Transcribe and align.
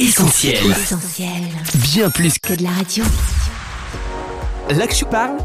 Essentiel. 0.00 0.56
Essentiel. 0.70 1.28
Bien 1.92 2.08
plus 2.08 2.38
Que 2.38 2.54
de 2.54 2.62
la 2.62 2.70
radio. 2.70 3.04
Là 4.70 4.86
que 4.86 4.94
je 4.94 5.04
parle, 5.04 5.36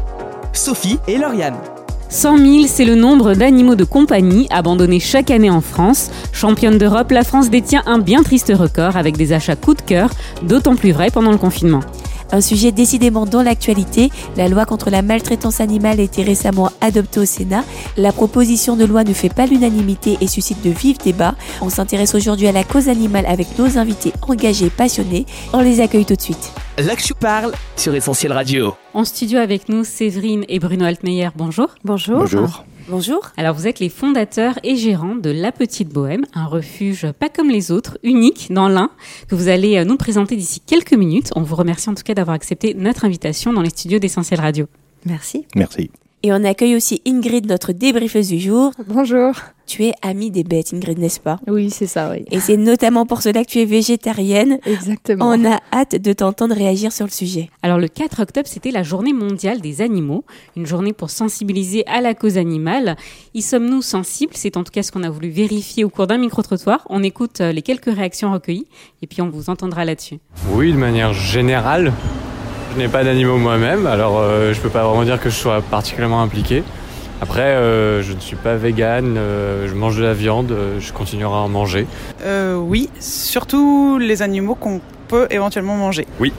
Sophie 0.54 0.98
et 1.06 1.18
Lauriane. 1.18 1.58
100 2.08 2.38
000, 2.38 2.66
c'est 2.66 2.86
le 2.86 2.94
nombre 2.94 3.34
d'animaux 3.34 3.74
de 3.74 3.84
compagnie 3.84 4.46
abandonnés 4.48 4.98
chaque 4.98 5.30
année 5.30 5.50
en 5.50 5.60
France. 5.60 6.10
Championne 6.32 6.78
d'Europe, 6.78 7.10
la 7.10 7.22
France 7.22 7.50
détient 7.50 7.82
un 7.84 7.98
bien 7.98 8.22
triste 8.22 8.50
record 8.56 8.96
avec 8.96 9.18
des 9.18 9.34
achats 9.34 9.56
coup 9.56 9.74
de 9.74 9.82
cœur, 9.82 10.08
d'autant 10.42 10.74
plus 10.74 10.92
vrai 10.92 11.10
pendant 11.10 11.32
le 11.32 11.38
confinement. 11.38 11.80
Un 12.32 12.40
sujet 12.40 12.72
décidément 12.72 13.26
dans 13.26 13.42
l'actualité, 13.42 14.10
la 14.36 14.48
loi 14.48 14.64
contre 14.64 14.90
la 14.90 15.02
maltraitance 15.02 15.60
animale 15.60 16.00
a 16.00 16.02
été 16.02 16.22
récemment 16.22 16.70
adoptée 16.80 17.20
au 17.20 17.24
Sénat. 17.24 17.64
La 17.96 18.12
proposition 18.12 18.76
de 18.76 18.84
loi 18.84 19.04
ne 19.04 19.12
fait 19.12 19.32
pas 19.32 19.46
l'unanimité 19.46 20.18
et 20.20 20.26
suscite 20.26 20.62
de 20.62 20.70
vifs 20.70 20.98
débats. 20.98 21.34
On 21.60 21.68
s'intéresse 21.68 22.14
aujourd'hui 22.14 22.48
à 22.48 22.52
la 22.52 22.64
cause 22.64 22.88
animale 22.88 23.26
avec 23.26 23.58
nos 23.58 23.78
invités 23.78 24.12
engagés, 24.22 24.70
passionnés. 24.70 25.26
On 25.52 25.60
les 25.60 25.80
accueille 25.80 26.04
tout 26.04 26.16
de 26.16 26.20
suite. 26.20 26.52
Je 26.78 27.12
parle 27.14 27.52
sur 27.76 27.94
Essentiel 27.94 28.32
Radio. 28.32 28.74
En 28.92 29.04
studio 29.04 29.38
avec 29.38 29.68
nous, 29.68 29.84
Séverine 29.84 30.44
et 30.48 30.58
Bruno 30.58 30.84
Altmeyer, 30.84 31.28
bonjour. 31.36 31.68
Bonjour. 31.84 32.18
Bonjour. 32.18 32.64
Bonjour. 32.88 33.30
Alors 33.36 33.56
vous 33.56 33.66
êtes 33.66 33.80
les 33.80 33.88
fondateurs 33.88 34.60
et 34.62 34.76
gérants 34.76 35.16
de 35.16 35.30
La 35.30 35.50
Petite 35.50 35.88
Bohème, 35.88 36.24
un 36.34 36.46
refuge 36.46 37.10
pas 37.18 37.28
comme 37.28 37.50
les 37.50 37.72
autres, 37.72 37.98
unique 38.04 38.46
dans 38.50 38.68
l'Ain, 38.68 38.90
que 39.28 39.34
vous 39.34 39.48
allez 39.48 39.78
euh, 39.78 39.84
nous 39.84 39.96
présenter 39.96 40.36
d'ici 40.36 40.60
quelques 40.60 40.92
minutes. 40.92 41.32
On 41.34 41.42
vous 41.42 41.56
remercie 41.56 41.90
en 41.90 41.94
tout 41.94 42.04
cas 42.04 42.14
d'avoir 42.14 42.36
accepté 42.36 42.74
notre 42.74 43.04
invitation 43.04 43.52
dans 43.52 43.62
les 43.62 43.70
studios 43.70 43.98
d'Essentiel 43.98 44.38
Radio. 44.38 44.66
Merci. 45.04 45.46
Merci. 45.56 45.90
Et 46.22 46.32
on 46.32 46.44
accueille 46.44 46.76
aussi 46.76 47.02
Ingrid, 47.06 47.46
notre 47.46 47.72
débriefeuse 47.72 48.28
du 48.28 48.38
jour. 48.38 48.70
Bonjour. 48.86 49.34
Tu 49.66 49.84
es 49.84 49.92
amie 50.00 50.30
des 50.30 50.44
bêtes, 50.44 50.72
Ingrid, 50.72 50.96
n'est-ce 50.98 51.18
pas? 51.18 51.40
Oui, 51.48 51.70
c'est 51.70 51.88
ça, 51.88 52.10
oui. 52.12 52.24
Et 52.30 52.38
c'est 52.38 52.56
notamment 52.56 53.04
pour 53.04 53.20
cela 53.20 53.44
que 53.44 53.50
tu 53.50 53.58
es 53.58 53.64
végétarienne. 53.64 54.58
Exactement. 54.64 55.28
On 55.28 55.44
a 55.44 55.58
hâte 55.72 55.96
de 55.96 56.12
t'entendre 56.12 56.54
réagir 56.54 56.92
sur 56.92 57.04
le 57.04 57.10
sujet. 57.10 57.50
Alors 57.62 57.78
le 57.78 57.88
4 57.88 58.22
octobre, 58.22 58.46
c'était 58.48 58.70
la 58.70 58.84
journée 58.84 59.12
mondiale 59.12 59.60
des 59.60 59.80
animaux, 59.80 60.24
une 60.56 60.66
journée 60.66 60.92
pour 60.92 61.10
sensibiliser 61.10 61.84
à 61.88 62.00
la 62.00 62.14
cause 62.14 62.38
animale. 62.38 62.96
Y 63.34 63.42
sommes-nous 63.42 63.82
sensibles? 63.82 64.32
C'est 64.36 64.56
en 64.56 64.62
tout 64.62 64.70
cas 64.70 64.84
ce 64.84 64.92
qu'on 64.92 65.02
a 65.02 65.10
voulu 65.10 65.30
vérifier 65.30 65.82
au 65.82 65.88
cours 65.88 66.06
d'un 66.06 66.18
micro-trottoir. 66.18 66.86
On 66.88 67.02
écoute 67.02 67.40
euh, 67.40 67.50
les 67.50 67.62
quelques 67.62 67.92
réactions 67.92 68.32
recueillies 68.32 68.68
et 69.02 69.08
puis 69.08 69.20
on 69.20 69.30
vous 69.30 69.50
entendra 69.50 69.84
là-dessus. 69.84 70.18
Oui, 70.52 70.72
de 70.72 70.78
manière 70.78 71.12
générale. 71.12 71.92
Je 72.74 72.78
n'ai 72.78 72.88
pas 72.88 73.02
d'animaux 73.02 73.38
moi-même, 73.38 73.86
alors 73.86 74.18
euh, 74.20 74.52
je 74.52 74.60
peux 74.60 74.68
pas 74.68 74.84
vraiment 74.84 75.04
dire 75.04 75.20
que 75.20 75.30
je 75.30 75.34
sois 75.34 75.60
particulièrement 75.62 76.22
impliqué. 76.22 76.62
Après, 77.20 77.40
euh, 77.40 78.02
je 78.02 78.12
ne 78.12 78.20
suis 78.20 78.36
pas 78.36 78.56
vegan, 78.56 79.16
euh, 79.16 79.66
je 79.68 79.74
mange 79.74 79.96
de 79.96 80.02
la 80.02 80.12
viande, 80.12 80.52
euh, 80.52 80.78
je 80.80 80.92
continuerai 80.92 81.32
à 81.32 81.38
en 81.38 81.48
manger. 81.48 81.86
Euh, 82.22 82.56
oui, 82.56 82.90
surtout 83.00 83.96
les 83.98 84.20
animaux 84.20 84.54
qu'on 84.54 84.80
peut 85.08 85.26
éventuellement 85.30 85.76
manger. 85.76 86.06
Oui, 86.20 86.32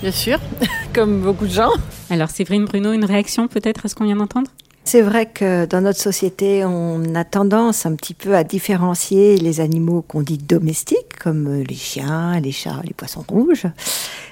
bien 0.00 0.12
sûr, 0.12 0.38
comme 0.94 1.20
beaucoup 1.20 1.46
de 1.46 1.52
gens. 1.52 1.72
Alors 2.10 2.30
Séverine 2.30 2.64
Bruno, 2.64 2.92
une 2.92 3.04
réaction 3.04 3.48
peut-être 3.48 3.86
à 3.86 3.88
ce 3.88 3.96
qu'on 3.96 4.04
vient 4.04 4.16
d'entendre? 4.16 4.50
C'est 4.86 5.00
vrai 5.00 5.24
que 5.26 5.64
dans 5.64 5.80
notre 5.80 5.98
société, 5.98 6.62
on 6.62 7.14
a 7.14 7.24
tendance 7.24 7.86
un 7.86 7.96
petit 7.96 8.12
peu 8.12 8.36
à 8.36 8.44
différencier 8.44 9.38
les 9.38 9.60
animaux 9.60 10.02
qu'on 10.02 10.20
dit 10.20 10.36
domestiques, 10.36 11.18
comme 11.18 11.48
euh, 11.48 11.64
les 11.64 11.74
chiens, 11.74 12.38
les 12.38 12.52
chats, 12.52 12.82
les 12.84 12.92
poissons 12.92 13.24
rouges, 13.26 13.66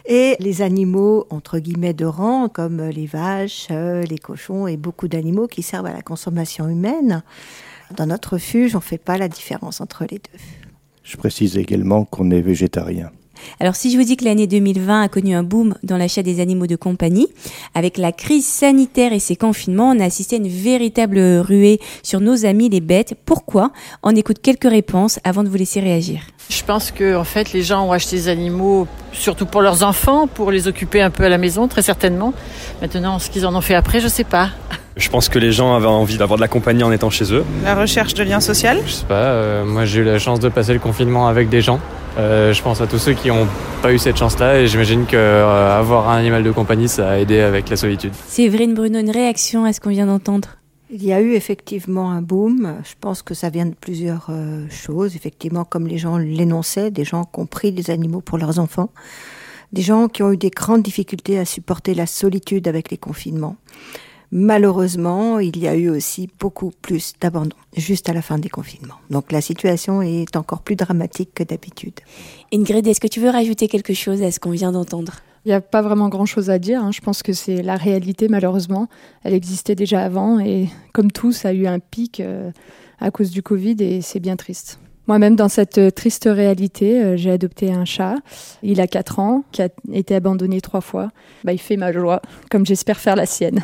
et 0.05 0.37
les 0.41 0.61
animaux 0.61 1.27
entre 1.31 1.59
guillemets 1.59 1.95
de 1.95 2.05
rang, 2.05 2.51
comme 2.51 2.81
euh, 2.81 2.91
les 2.91 3.07
vaches, 3.07 3.69
euh, 3.71 4.03
les 4.03 4.19
cochons 4.19 4.67
et 4.67 4.77
beaucoup 4.77 5.09
d'animaux 5.09 5.49
qui 5.49 5.63
servent 5.63 5.87
à 5.87 5.93
la 5.93 6.03
consommation 6.03 6.69
humaine. 6.69 7.23
Dans 7.97 8.07
notre 8.07 8.35
refuge, 8.35 8.75
on 8.75 8.79
ne 8.79 8.83
fait 8.83 8.99
pas 8.99 9.17
la 9.17 9.29
différence 9.29 9.81
entre 9.81 10.05
les 10.09 10.19
deux. 10.19 10.39
Je 11.03 11.17
précise 11.17 11.57
également 11.57 12.05
qu'on 12.05 12.31
est 12.31 12.43
végétarien. 12.43 13.11
Alors 13.61 13.77
si 13.77 13.91
je 13.91 13.99
vous 13.99 14.05
dis 14.05 14.17
que 14.17 14.25
l'année 14.25 14.47
2020 14.47 15.03
a 15.03 15.09
connu 15.09 15.35
un 15.35 15.43
boom 15.43 15.75
dans 15.83 15.97
l'achat 15.97 16.23
des 16.23 16.41
animaux 16.41 16.67
de 16.67 16.77
compagnie, 16.77 17.29
avec 17.75 17.99
la 17.99 18.13
crise 18.13 18.47
sanitaire 18.47 19.13
et 19.13 19.19
ses 19.19 19.37
confinements, 19.37 19.91
on 19.91 20.01
a 20.01 20.05
assisté 20.05 20.37
à 20.37 20.39
une 20.39 20.49
véritable 20.49 21.19
ruée 21.19 21.81
sur 22.03 22.21
nos 22.21 22.45
amis 22.45 22.69
les 22.69 22.81
bêtes. 22.81 23.15
Pourquoi? 23.25 23.73
On 24.03 24.15
écoute 24.15 24.39
quelques 24.43 24.71
réponses 24.71 25.19
avant 25.25 25.43
de 25.43 25.49
vous 25.49 25.57
laisser 25.57 25.81
réagir. 25.81 26.23
Je 26.49 26.63
pense 26.65 26.91
que 26.91 27.17
en 27.17 27.25
fait, 27.25 27.53
les 27.53 27.63
gens 27.63 27.87
ont 27.87 27.93
acheté 27.93 28.17
des 28.17 28.29
animaux 28.29 28.87
surtout 29.13 29.47
pour 29.47 29.63
leurs 29.63 29.83
enfants, 29.83 30.27
pour 30.27 30.51
les 30.51 30.69
occuper 30.69 31.01
un 31.01 31.11
peu 31.11 31.25
à 31.25 31.29
la 31.29 31.39
maison, 31.39 31.69
très 31.69 31.83
certainement. 31.83 32.35
Maintenant, 32.81 33.19
ce 33.19 33.31
qu'ils 33.31 33.47
en 33.47 33.55
ont 33.55 33.61
fait 33.61 33.75
après, 33.75 34.01
je 34.01 34.09
sais 34.09 34.25
pas. 34.25 34.51
Je 34.97 35.09
pense 35.09 35.29
que 35.29 35.39
les 35.39 35.53
gens 35.53 35.75
avaient 35.75 35.87
envie 35.87 36.19
d'avoir 36.19 36.37
de 36.37 36.43
la 36.43 36.49
compagnie 36.49 36.83
en 36.83 36.93
étant 36.93 37.09
chez 37.09 37.33
eux. 37.33 37.45
La 37.65 37.75
recherche 37.75 38.15
de 38.15 38.23
lien 38.23 38.41
social. 38.41 38.81
Je 38.87 38.93
sais 38.93 39.07
pas, 39.07 39.15
euh, 39.15 39.65
moi 39.65 39.85
j'ai 39.85 40.01
eu 40.01 40.05
la 40.05 40.19
chance 40.19 40.39
de 40.39 40.49
passer 40.49 40.75
le 40.75 40.79
confinement 40.79 41.29
avec 41.29 41.49
des 41.49 41.63
gens. 41.63 41.81
Euh, 42.19 42.53
je 42.53 42.63
pense 42.63 42.83
à 42.83 42.87
tous 42.87 42.99
ceux 42.99 43.15
qui 43.15 43.29
n'ont 43.29 43.47
pas 43.81 43.93
eu 43.93 43.99
cette 43.99 44.19
chance-là 44.19 44.61
et 44.61 44.67
j'imagine 44.67 45.07
qu'avoir 45.07 46.11
un 46.11 46.19
animal 46.19 46.43
de 46.43 46.51
compagnie, 46.51 46.89
ça 46.89 47.11
a 47.11 47.19
aidé 47.19 47.41
avec 47.41 47.71
la 47.71 47.77
solitude. 47.77 48.13
Séverine 48.27 48.75
Bruno, 48.75 48.99
une 48.99 49.11
réaction 49.11 49.65
à 49.65 49.73
ce 49.73 49.81
qu'on 49.81 49.91
vient 49.91 50.07
d'entendre? 50.07 50.49
Il 50.91 51.03
y 51.03 51.15
a 51.15 51.23
eu 51.23 51.33
effectivement 51.33 52.11
un 52.11 52.21
boom. 52.21 52.75
Je 52.85 52.93
pense 53.01 53.23
que 53.23 53.33
ça 53.33 53.49
vient 53.49 53.65
de 53.65 53.75
plusieurs 53.75 54.27
euh, 54.29 54.69
choses. 54.69 55.17
Effectivement, 55.17 55.65
comme 55.65 55.87
les 55.87 55.97
gens 55.97 56.19
l'énonçaient, 56.19 56.91
des 56.91 57.05
gens 57.05 57.25
qui 57.25 57.41
ont 57.41 57.47
pris 57.47 57.73
des 57.73 57.91
animaux 57.91 58.21
pour 58.21 58.37
leurs 58.37 58.59
enfants, 58.59 58.91
des 59.73 59.81
gens 59.81 60.09
qui 60.09 60.23
ont 60.23 60.33
eu 60.33 60.37
des 60.37 60.51
grandes 60.51 60.83
difficultés 60.83 61.39
à 61.39 61.47
supporter 61.47 61.95
la 61.95 62.05
solitude 62.05 62.69
avec 62.69 62.91
les 62.91 62.99
confinements. 62.99 63.57
Malheureusement, 64.35 65.41
il 65.41 65.59
y 65.59 65.69
a 65.69 65.77
eu 65.77 65.91
aussi 65.91 66.27
beaucoup 66.41 66.73
plus 66.81 67.13
d'abandon 67.21 67.55
juste 67.77 68.09
à 68.09 68.15
la 68.15 68.23
fin 68.23 68.39
des 68.39 68.49
confinements. 68.49 68.95
Donc 69.11 69.31
la 69.31 69.43
situation 69.43 70.01
est 70.01 70.37
encore 70.37 70.63
plus 70.63 70.75
dramatique 70.75 71.35
que 71.35 71.45
d'habitude. 71.45 71.93
Ingrid, 72.51 72.87
est-ce 72.87 72.99
que 73.01 73.09
tu 73.09 73.21
veux 73.21 73.29
rajouter 73.29 73.69
quelque 73.69 73.93
chose 73.93 74.23
à 74.23 74.31
ce 74.31 74.41
qu'on 74.41 74.51
vient 74.51 74.73
d'entendre? 74.73 75.13
Il 75.45 75.49
n'y 75.49 75.55
a 75.55 75.61
pas 75.61 75.83
vraiment 75.83 76.09
grand-chose 76.09 76.49
à 76.49 76.59
dire. 76.59 76.83
hein. 76.83 76.93
Je 76.93 77.03
pense 77.03 77.23
que 77.23 77.35
c'est 77.35 77.63
la 77.63 77.77
réalité, 77.77 78.29
malheureusement. 78.29 78.89
Elle 79.23 79.35
existait 79.35 79.75
déjà 79.75 80.03
avant 80.03 80.41
et 80.41 80.69
comme 80.95 81.13
tout, 81.13 81.33
ça 81.33 81.51
a 81.51 81.53
eu 81.53 81.67
un 81.67 81.79
pic 81.79 82.21
euh, 82.21 82.51
à 83.01 83.11
cause 83.11 83.33
du 83.33 83.43
Covid 83.43 83.77
et 83.81 84.01
c'est 84.01 84.21
bien 84.21 84.37
triste. 84.37 84.79
Moi-même, 85.09 85.37
dans 85.37 85.49
cette 85.49 85.95
triste 85.95 86.29
réalité, 86.31 87.03
euh, 87.03 87.17
j'ai 87.19 87.33
adopté 87.33 87.71
un 87.71 87.85
chat. 87.85 88.15
Il 88.63 88.81
a 88.81 88.87
4 88.87 89.19
ans, 89.19 89.45
qui 89.53 89.61
a 89.61 89.69
été 89.93 90.15
abandonné 90.15 90.61
trois 90.63 90.81
fois. 90.81 91.11
Bah, 91.45 91.53
il 91.53 91.59
fait 91.59 91.77
ma 91.77 91.93
joie, 91.93 92.23
comme 92.51 92.65
j'espère 92.65 92.99
faire 92.99 93.17
la 93.17 93.27
sienne. 93.27 93.63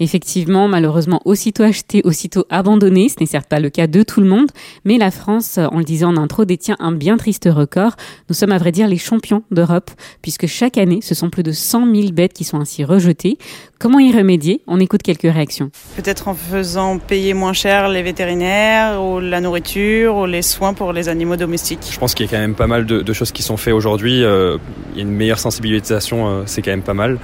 Effectivement, 0.00 0.68
malheureusement, 0.68 1.20
aussitôt 1.24 1.62
acheté, 1.62 2.02
aussitôt 2.04 2.44
abandonné, 2.50 3.08
ce 3.08 3.16
n'est 3.20 3.26
certes 3.26 3.48
pas 3.48 3.60
le 3.60 3.70
cas 3.70 3.86
de 3.86 4.02
tout 4.02 4.20
le 4.20 4.28
monde, 4.28 4.48
mais 4.84 4.98
la 4.98 5.10
France, 5.10 5.58
on 5.72 5.78
le 5.78 5.84
disait 5.84 6.04
en 6.04 6.16
intro, 6.16 6.44
détient 6.44 6.76
un 6.80 6.92
bien 6.92 7.16
triste 7.16 7.48
record. 7.50 7.96
Nous 8.28 8.34
sommes 8.34 8.52
à 8.52 8.58
vrai 8.58 8.72
dire 8.72 8.88
les 8.88 8.98
champions 8.98 9.42
d'Europe, 9.50 9.90
puisque 10.22 10.46
chaque 10.46 10.78
année, 10.78 11.00
ce 11.02 11.14
sont 11.14 11.30
plus 11.30 11.42
de 11.42 11.52
100 11.52 11.94
000 11.94 12.12
bêtes 12.12 12.32
qui 12.32 12.44
sont 12.44 12.58
ainsi 12.58 12.84
rejetées. 12.84 13.38
Comment 13.78 13.98
y 13.98 14.12
remédier? 14.12 14.62
On 14.66 14.78
écoute 14.78 15.02
quelques 15.02 15.22
réactions. 15.22 15.70
Peut-être 15.96 16.28
en 16.28 16.34
faisant 16.34 16.98
payer 16.98 17.34
moins 17.34 17.52
cher 17.52 17.88
les 17.88 18.02
vétérinaires, 18.02 19.02
ou 19.02 19.20
la 19.20 19.40
nourriture, 19.40 20.16
ou 20.16 20.26
les 20.26 20.42
soins 20.42 20.74
pour 20.74 20.92
les 20.92 21.08
animaux 21.08 21.36
domestiques. 21.36 21.80
Je 21.90 21.98
pense 21.98 22.14
qu'il 22.14 22.26
y 22.26 22.28
a 22.28 22.32
quand 22.32 22.40
même 22.40 22.54
pas 22.54 22.66
mal 22.66 22.86
de, 22.86 23.02
de 23.02 23.12
choses 23.12 23.32
qui 23.32 23.42
sont 23.42 23.56
faites 23.56 23.74
aujourd'hui. 23.74 24.22
Euh, 24.24 24.58
il 24.92 24.98
y 24.98 25.00
a 25.00 25.02
une 25.02 25.10
meilleure 25.10 25.38
sensibilisation, 25.38 26.28
euh, 26.28 26.42
c'est 26.46 26.62
quand 26.62 26.70
même 26.70 26.82
pas 26.82 26.94
mal. 26.94 27.18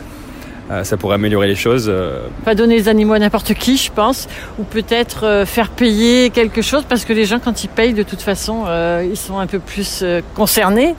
Euh, 0.70 0.84
ça 0.84 0.96
pourrait 0.96 1.14
améliorer 1.14 1.46
les 1.46 1.54
choses. 1.54 1.86
euh. 1.88 2.26
Pas 2.44 2.54
donner 2.54 2.76
les 2.76 2.88
animaux 2.88 3.14
à 3.14 3.18
n'importe 3.18 3.54
qui, 3.54 3.76
je 3.76 3.90
pense, 3.90 4.28
ou 4.58 4.64
peut-être 4.64 5.24
euh, 5.24 5.46
faire 5.46 5.70
payer 5.70 6.30
quelque 6.30 6.60
chose, 6.62 6.84
parce 6.88 7.04
que 7.04 7.12
les 7.12 7.24
gens, 7.24 7.38
quand 7.38 7.64
ils 7.64 7.68
payent, 7.68 7.94
de 7.94 8.02
toute 8.02 8.20
façon, 8.20 8.64
ils 9.02 9.16
sont 9.16 9.38
un 9.38 9.46
peu 9.46 9.58
plus 9.58 10.04
concernés. 10.34 10.94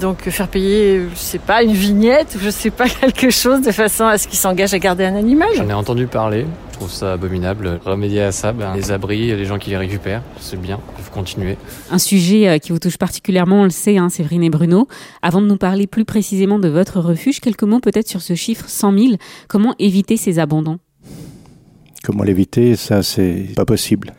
Donc 0.00 0.26
euh, 0.26 0.30
faire 0.30 0.48
payer, 0.48 0.96
euh, 0.96 1.08
je 1.10 1.18
sais 1.18 1.38
pas, 1.38 1.62
une 1.62 1.72
vignette, 1.72 2.34
ou 2.36 2.38
je 2.42 2.50
sais 2.50 2.70
pas, 2.70 2.88
quelque 3.00 3.30
chose, 3.30 3.60
de 3.62 3.72
façon 3.72 4.04
à 4.04 4.18
ce 4.18 4.26
qu'ils 4.26 4.38
s'engagent 4.38 4.74
à 4.74 4.78
garder 4.78 5.04
un 5.04 5.14
animal. 5.14 5.48
J'en 5.56 5.68
ai 5.68 5.74
entendu 5.74 6.06
parler, 6.06 6.46
je 6.72 6.78
trouve 6.78 6.90
ça 6.90 7.12
abominable. 7.12 7.78
Remédier 7.84 8.22
à 8.22 8.32
ça, 8.32 8.52
ben, 8.52 8.74
les 8.74 8.90
abris, 8.90 9.28
les 9.36 9.44
gens 9.44 9.58
qui 9.58 9.70
les 9.70 9.76
récupèrent, 9.76 10.22
c'est 10.40 10.60
bien, 10.60 10.80
il 10.98 11.04
faut 11.04 11.12
continuer. 11.12 11.56
Un 11.90 11.98
sujet 11.98 12.48
euh, 12.48 12.58
qui 12.58 12.72
vous 12.72 12.78
touche 12.78 12.96
particulièrement, 12.96 13.60
on 13.60 13.64
le 13.64 13.70
sait, 13.70 13.98
hein, 13.98 14.08
Séverine 14.08 14.42
et 14.42 14.50
Bruno. 14.50 14.88
Avant 15.20 15.42
de 15.42 15.46
nous 15.46 15.58
parler 15.58 15.86
plus 15.86 16.04
précisément 16.04 16.58
de 16.58 16.68
votre 16.68 16.98
refuge, 17.00 17.40
quelques 17.40 17.64
mots 17.64 17.80
peut-être 17.80 18.08
sur 18.08 18.22
ce 18.22 18.34
chiffre 18.34 18.64
100 18.68 18.98
000. 18.98 19.14
Comment 19.48 19.74
éviter 19.78 20.16
ces 20.16 20.38
abandons? 20.38 20.78
Comment 22.02 22.24
l'éviter? 22.24 22.76
Ça, 22.76 23.02
c'est 23.02 23.48
pas 23.54 23.64
possible. 23.64 24.14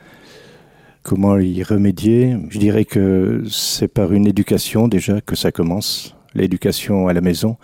Comment 1.04 1.38
y 1.38 1.62
remédier 1.64 2.38
Je 2.50 2.58
dirais 2.58 2.86
que 2.86 3.44
c'est 3.50 3.90
par 3.90 4.14
une 4.14 4.26
éducation 4.26 4.88
déjà 4.88 5.20
que 5.20 5.36
ça 5.36 5.52
commence, 5.52 6.16
l'éducation 6.34 7.10
à 7.10 7.14
la 7.14 7.20
maison. 7.20 7.58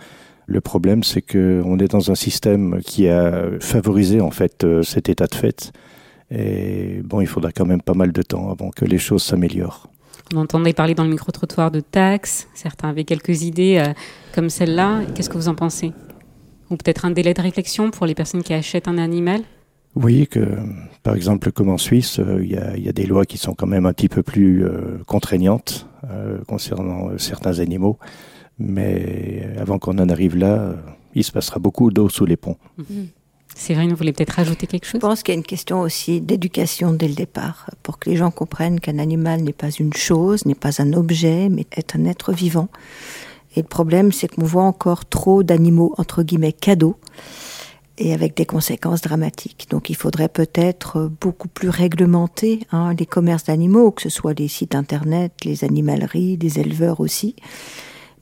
Le 0.46 0.60
problème, 0.60 1.02
c'est 1.02 1.22
que 1.22 1.62
on 1.64 1.78
est 1.78 1.88
dans 1.88 2.10
un 2.10 2.14
système 2.14 2.80
qui 2.84 3.08
a 3.08 3.44
favorisé 3.60 4.20
en 4.20 4.30
fait 4.30 4.64
euh, 4.64 4.82
cet 4.82 5.08
état 5.08 5.26
de 5.26 5.34
fait. 5.34 5.72
Et 6.30 7.00
bon, 7.02 7.22
il 7.22 7.26
faudra 7.26 7.50
quand 7.50 7.64
même 7.64 7.80
pas 7.80 7.94
mal 7.94 8.12
de 8.12 8.20
temps 8.20 8.50
avant 8.50 8.68
que 8.68 8.84
les 8.84 8.98
choses 8.98 9.22
s'améliorent. 9.22 9.88
On 10.34 10.38
entendait 10.38 10.74
parler 10.74 10.94
dans 10.94 11.04
le 11.04 11.10
micro-trottoir 11.10 11.70
de 11.70 11.80
taxes. 11.80 12.46
Certains 12.52 12.90
avaient 12.90 13.04
quelques 13.04 13.42
idées 13.42 13.78
euh, 13.78 13.92
comme 14.34 14.50
celle-là. 14.50 15.00
Qu'est-ce 15.14 15.30
que 15.30 15.38
vous 15.38 15.48
en 15.48 15.54
pensez? 15.54 15.92
Ou 16.68 16.76
peut-être 16.76 17.06
un 17.06 17.10
délai 17.10 17.32
de 17.32 17.40
réflexion 17.40 17.90
pour 17.90 18.04
les 18.04 18.14
personnes 18.14 18.42
qui 18.42 18.52
achètent 18.52 18.86
un 18.86 18.98
animal? 18.98 19.40
Oui, 19.96 20.26
que 20.28 20.58
par 21.02 21.14
exemple, 21.14 21.50
comme 21.52 21.68
en 21.68 21.78
Suisse, 21.78 22.20
euh, 22.20 22.40
il 22.42 22.52
y, 22.52 22.56
a, 22.56 22.76
il 22.76 22.84
y 22.84 22.88
a 22.88 22.92
des 22.92 23.06
lois 23.06 23.24
qui 23.24 23.38
sont 23.38 23.54
quand 23.54 23.66
même 23.66 23.86
un 23.86 23.92
petit 23.92 24.08
peu 24.08 24.22
plus 24.22 24.64
euh, 24.64 24.98
contraignantes. 25.06 25.86
concernant 26.46 27.18
certains 27.18 27.58
animaux. 27.60 27.98
Mais 28.58 29.48
avant 29.58 29.78
qu'on 29.78 29.98
en 29.98 30.08
arrive 30.08 30.36
là, 30.36 30.74
il 31.14 31.24
se 31.24 31.32
passera 31.32 31.58
beaucoup 31.58 31.90
d'eau 31.90 32.08
sous 32.08 32.26
les 32.26 32.36
ponts. 32.36 32.56
Mhm. 32.78 33.08
Séverine, 33.54 33.90
vous 33.90 33.96
voulez 33.96 34.12
peut-être 34.12 34.30
rajouter 34.30 34.66
quelque 34.66 34.84
chose 34.84 35.00
Je 35.00 35.06
pense 35.06 35.22
qu'il 35.22 35.34
y 35.34 35.36
a 35.36 35.38
une 35.38 35.44
question 35.44 35.80
aussi 35.80 36.20
d'éducation 36.20 36.92
dès 36.92 37.08
le 37.08 37.14
départ, 37.14 37.68
pour 37.82 37.98
que 37.98 38.08
les 38.08 38.16
gens 38.16 38.30
comprennent 38.30 38.80
qu'un 38.80 38.98
animal 38.98 39.42
n'est 39.42 39.52
pas 39.52 39.70
une 39.70 39.92
chose, 39.92 40.46
n'est 40.46 40.54
pas 40.54 40.80
un 40.80 40.92
objet, 40.92 41.48
mais 41.48 41.66
est 41.72 41.96
un 41.96 42.04
être 42.04 42.32
vivant. 42.32 42.68
Et 43.56 43.62
le 43.62 43.66
problème, 43.66 44.12
c'est 44.12 44.28
qu'on 44.28 44.44
voit 44.44 44.62
encore 44.62 45.04
trop 45.04 45.42
d'animaux, 45.42 45.94
entre 45.98 46.22
guillemets, 46.22 46.52
cadeaux, 46.52 46.96
et 48.00 48.14
avec 48.14 48.34
des 48.34 48.46
conséquences 48.46 49.02
dramatiques. 49.02 49.68
Donc 49.70 49.90
il 49.90 49.94
faudrait 49.94 50.30
peut-être 50.30 51.10
beaucoup 51.20 51.48
plus 51.48 51.68
réglementer 51.68 52.60
hein, 52.72 52.94
les 52.98 53.06
commerces 53.06 53.44
d'animaux, 53.44 53.92
que 53.92 54.02
ce 54.02 54.08
soit 54.08 54.32
les 54.36 54.48
sites 54.48 54.74
internet, 54.74 55.32
les 55.44 55.64
animaleries, 55.64 56.38
les 56.38 56.58
éleveurs 56.58 57.00
aussi. 57.00 57.36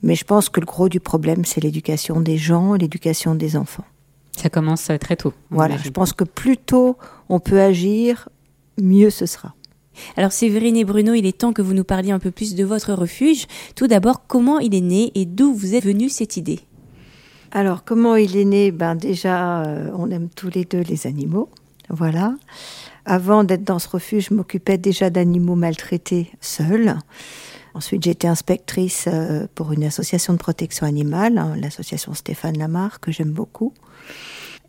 Mais 0.03 0.17
je 0.17 0.25
pense 0.25 0.49
que 0.49 0.61
le 0.61 0.67
gros 0.67 0.89
du 0.89 1.01
problème, 1.01 1.45
c'est 1.45 1.63
l'éducation 1.63 2.21
des 2.21 2.37
gens, 2.37 2.75
l'éducation 2.75 3.37
des 3.37 3.57
enfants. 3.57 3.85
Ça 4.37 4.51
commence 4.51 4.91
très 5.01 5.17
tôt. 5.17 5.33
Voilà, 5.51 5.77
je 5.77 5.91
pense 5.91 6.13
que 6.13 6.25
plus 6.25 6.57
tôt 6.57 6.97
on 7.29 7.39
peut 7.41 7.61
agir, 7.61 8.29
mieux 8.81 9.11
ce 9.11 9.27
sera. 9.27 9.55
Alors 10.17 10.33
Séverine 10.33 10.77
et 10.77 10.85
Bruno, 10.85 11.15
il 11.15 11.27
est 11.27 11.39
temps 11.39 11.53
que 11.53 11.63
vous 11.63 11.75
nous 11.75 11.85
parliez 11.85 12.11
un 12.11 12.19
peu 12.19 12.31
plus 12.31 12.55
de 12.55 12.65
votre 12.65 12.93
refuge. 12.95 13.47
Tout 13.77 13.87
d'abord, 13.87 14.27
comment 14.27 14.59
il 14.59 14.75
est 14.75 14.81
né 14.81 15.13
et 15.15 15.25
d'où 15.25 15.55
vous 15.55 15.75
est 15.75 15.81
venue 15.81 16.09
cette 16.09 16.37
idée? 16.37 16.61
Alors 17.53 17.85
comment 17.85 18.17
il 18.17 18.37
est 18.37 18.45
né? 18.45 18.71
Ben 18.71 18.95
déjà, 18.95 19.63
euh, 19.63 19.91
on 19.97 20.11
aime 20.11 20.29
tous 20.29 20.51
les 20.51 20.65
deux 20.65 20.81
les 20.81 21.07
animaux. 21.07 21.49
Voilà. 21.89 22.35
Avant 23.07 23.45
d'être 23.45 23.65
dans 23.65 23.79
ce 23.79 23.89
refuge, 23.89 24.29
je 24.29 24.35
m'occupais 24.35 24.77
déjà 24.77 25.09
d'animaux 25.09 25.55
maltraités 25.55 26.31
seuls. 26.41 26.97
Ensuite, 27.75 28.07
été 28.07 28.29
inspectrice 28.29 29.07
euh, 29.09 29.47
pour 29.55 29.73
une 29.73 29.85
association 29.85 30.33
de 30.35 30.39
protection 30.39 30.87
animale, 30.87 31.39
hein, 31.39 31.55
l'association 31.57 32.13
Stéphane 32.13 32.59
Lamar, 32.59 33.01
que 33.01 33.13
j'aime 33.13 33.31
beaucoup. 33.31 33.73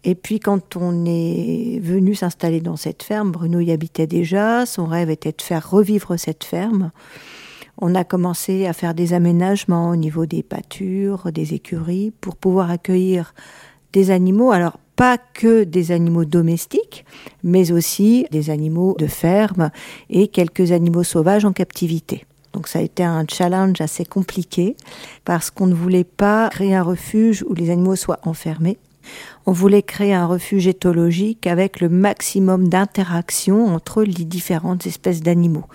Et 0.04 0.16
puis 0.16 0.40
quand 0.40 0.78
on 0.78 1.06
est 1.06 1.80
venu 1.82 2.16
s'installer 2.16 2.62
dans 2.62 2.78
cette 2.78 3.04
ferme, 3.04 3.32
Bruno 3.32 3.60
y 3.60 3.72
habitait 3.72 4.08
déjà, 4.08 4.66
son 4.66 4.86
rêve 4.86 5.10
était 5.10 5.34
de 5.34 5.42
faire 5.42 5.70
revivre 5.70 6.18
cette 6.18 6.46
ferme. 6.46 6.92
On 7.82 7.96
a 7.96 8.04
commencé 8.04 8.66
à 8.66 8.74
faire 8.74 8.94
des 8.94 9.14
aménagements 9.14 9.90
au 9.90 9.96
niveau 9.96 10.26
des 10.26 10.44
pâtures, 10.44 11.32
des 11.32 11.54
écuries, 11.54 12.12
pour 12.20 12.36
pouvoir 12.36 12.70
accueillir 12.70 13.34
des 13.94 14.12
animaux. 14.12 14.52
Alors 14.52 14.78
pas 14.98 15.18
que 15.18 15.64
des 15.64 15.94
animaux 15.94 16.26
domestiques, 16.26 17.06
mais 17.42 17.72
aussi 17.72 18.28
des 18.32 18.50
animaux 18.50 18.98
de 19.00 19.08
ferme 19.08 19.72
et 20.10 20.28
quelques 20.28 20.74
animaux 20.74 21.04
sauvages 21.04 21.46
en 21.46 21.54
captivité. 21.54 22.26
Donc 22.52 22.68
ça 22.68 22.80
a 22.80 22.82
été 22.82 23.04
un 23.04 23.26
challenge 23.26 23.80
assez 23.80 24.04
compliqué 24.04 24.76
parce 25.24 25.50
qu'on 25.50 25.68
ne 25.68 25.74
voulait 25.74 26.04
pas 26.04 26.50
créer 26.50 26.76
un 26.76 26.84
refuge 26.84 27.46
où 27.48 27.54
les 27.54 27.70
animaux 27.70 27.96
soient 27.96 28.20
enfermés. 28.24 28.78
On 29.46 29.54
voulait 29.54 29.84
créer 29.84 30.14
un 30.14 30.26
refuge 30.26 30.68
éthologique 30.68 31.48
avec 31.48 31.80
le 31.80 31.88
maximum 31.88 32.68
d'interaction 32.68 33.68
entre 33.68 34.04
les 34.04 34.26
différentes 34.26 34.86
espèces 34.86 35.22
d'animaux. 35.22 35.66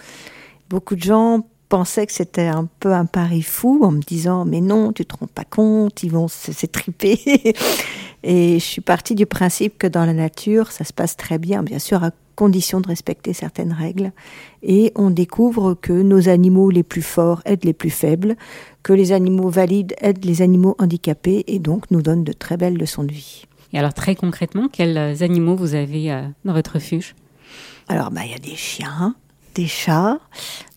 Beaucoup 0.69 0.97
de 0.97 1.03
gens 1.03 1.47
pensaient 1.69 2.07
que 2.07 2.13
c'était 2.13 2.47
un 2.47 2.69
peu 2.81 2.93
un 2.93 3.07
pari 3.07 3.43
fou 3.43 3.81
en 3.83 3.91
me 3.91 4.01
disant 4.01 4.45
mais 4.45 4.61
non, 4.61 4.93
tu 4.93 5.05
te 5.05 5.17
rends 5.17 5.27
pas 5.27 5.45
compte, 5.45 6.03
ils 6.03 6.11
vont 6.11 6.29
s'étriper. 6.29 7.19
Et 8.23 8.59
je 8.59 8.65
suis 8.65 8.81
partie 8.81 9.15
du 9.15 9.27
principe 9.27 9.77
que 9.77 9.87
dans 9.87 10.07
la 10.07 10.15
nature, 10.15 10.73
ça 10.73 10.85
se 10.85 10.93
passe 10.93 11.17
très 11.17 11.39
bien, 11.39 11.63
bien 11.63 11.79
sûr 11.79 12.03
à 12.03 12.11
condition 12.35 12.81
de 12.81 12.89
respecter 12.89 13.33
certaines 13.33 13.73
règles. 13.73 14.13
Et 14.63 14.93
on 14.97 15.11
découvre 15.11 15.75
que 15.75 15.93
nos 15.93 16.29
animaux 16.29 16.71
les 16.71 16.83
plus 16.83 17.03
forts 17.03 17.43
aident 17.45 17.65
les 17.65 17.73
plus 17.73 17.91
faibles, 17.91 18.37
que 18.83 18.93
les 18.93 19.13
animaux 19.13 19.49
valides 19.49 19.95
aident 20.01 20.25
les 20.25 20.43
animaux 20.43 20.75
handicapés 20.79 21.45
et 21.47 21.59
donc 21.59 21.91
nous 21.91 22.03
donnent 22.03 22.25
de 22.25 22.33
très 22.33 22.57
belles 22.57 22.77
leçons 22.77 23.05
de 23.05 23.13
vie. 23.13 23.45
Et 23.73 23.79
alors 23.79 23.95
très 23.95 24.15
concrètement, 24.15 24.69
quels 24.69 25.23
animaux 25.23 25.57
vous 25.57 25.75
avez 25.75 26.13
euh, 26.13 26.23
dans 26.45 26.53
votre 26.53 26.75
refuge? 26.75 27.15
Alors 27.89 28.11
bah, 28.11 28.23
il 28.25 28.31
y 28.31 28.35
a 28.35 28.39
des 28.39 28.57
chiens, 28.57 29.15
des 29.55 29.67
chats. 29.67 30.19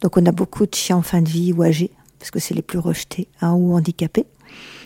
Donc 0.01 0.17
on 0.17 0.25
a 0.25 0.31
beaucoup 0.31 0.65
de 0.65 0.75
chiens 0.75 0.97
en 0.97 1.01
fin 1.01 1.21
de 1.21 1.29
vie 1.29 1.53
ou 1.53 1.63
âgés, 1.63 1.91
parce 2.19 2.31
que 2.31 2.39
c'est 2.39 2.53
les 2.53 2.61
plus 2.61 2.79
rejetés 2.79 3.27
hein, 3.41 3.53
ou 3.53 3.75
handicapés. 3.75 4.25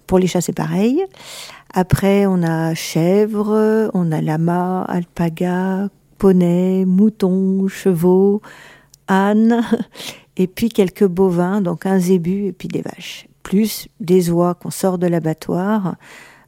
Pour 0.08 0.20
les 0.20 0.28
chats, 0.28 0.42
c'est 0.42 0.54
pareil. 0.54 1.04
Après, 1.74 2.26
on 2.26 2.44
a 2.44 2.74
chèvres, 2.74 3.90
on 3.94 4.12
a 4.12 4.22
lama, 4.22 4.84
alpaga, 4.84 5.90
poneys, 6.18 6.86
moutons, 6.86 7.68
chevaux, 7.68 8.42
ânes, 9.08 9.62
et 10.38 10.48
puis 10.48 10.70
quelques 10.70 11.08
bovins, 11.08 11.62
donc 11.62 11.86
un 11.86 12.00
zébu 12.00 12.46
et 12.48 12.52
puis 12.52 12.68
des 12.68 12.82
vaches. 12.82 13.28
Plus 13.44 13.88
des 14.00 14.30
oies 14.30 14.54
qu'on 14.54 14.70
sort 14.70 14.98
de 14.98 15.08
l'abattoir, 15.08 15.96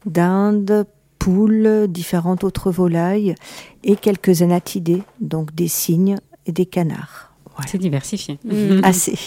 dindes, 0.06 0.86
poules, 1.19 1.88
différentes 1.88 2.44
autres 2.44 2.69
volailles, 2.69 3.36
et 3.84 3.95
quelques 3.95 4.42
anatidés, 4.42 5.04
donc 5.22 5.56
des 5.56 5.69
cygnes 5.69 6.18
et 6.45 6.51
des 6.51 6.66
canards. 6.66 7.32
C'est 7.68 7.78
diversifié. 7.78 8.40
Mmh. 8.44 8.82
Assez. 8.84 9.18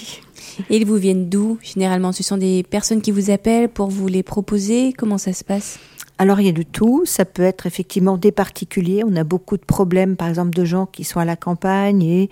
Et 0.70 0.76
ils 0.76 0.87
vous 0.87 0.96
viennent 0.96 1.28
d'où 1.28 1.58
Généralement, 1.62 2.12
ce 2.12 2.23
sont 2.23 2.37
des 2.37 2.62
personnes 2.62 3.02
qui 3.02 3.11
vous 3.11 3.31
appellent 3.31 3.69
pour 3.69 3.88
vous 3.88 4.08
les 4.08 4.23
proposer? 4.23 4.93
Comment 4.93 5.19
ça 5.19 5.32
se 5.32 5.44
passe? 5.44 5.78
Alors 6.19 6.40
il 6.40 6.46
y 6.46 6.49
a 6.49 6.52
de 6.52 6.62
tout, 6.62 7.05
ça 7.05 7.26
peut 7.26 7.43
être 7.43 7.67
effectivement 7.67 8.17
des 8.17 8.32
particuliers, 8.32 9.02
on 9.05 9.14
a 9.17 9.25
beaucoup 9.25 9.58
de 9.58 9.64
problèmes 9.64 10.17
par 10.17 10.28
exemple 10.28 10.56
de 10.56 10.64
gens 10.64 10.87
qui 10.87 11.05
sont 11.05 11.20
à 11.20 11.26
la 11.26 11.37
campagne 11.37 12.02
et 12.02 12.31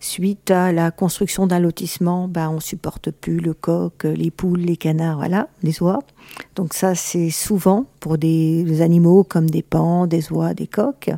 suite 0.00 0.50
à 0.50 0.72
la 0.72 0.90
construction 0.90 1.46
d'un 1.46 1.58
lotissement, 1.58 2.28
ben, 2.28 2.48
on 2.48 2.60
supporte 2.60 3.10
plus 3.10 3.36
le 3.36 3.52
coq, 3.52 4.04
les 4.04 4.30
poules, 4.30 4.60
les 4.60 4.78
canards, 4.78 5.18
voilà, 5.18 5.48
les 5.62 5.82
oies. 5.82 5.98
Donc 6.54 6.72
ça 6.72 6.94
c'est 6.94 7.28
souvent 7.28 7.84
pour 8.00 8.16
des 8.16 8.80
animaux 8.80 9.22
comme 9.22 9.50
des 9.50 9.62
pans, 9.62 10.06
des 10.06 10.32
oies, 10.32 10.54
des 10.54 10.66
coqs. 10.66 11.10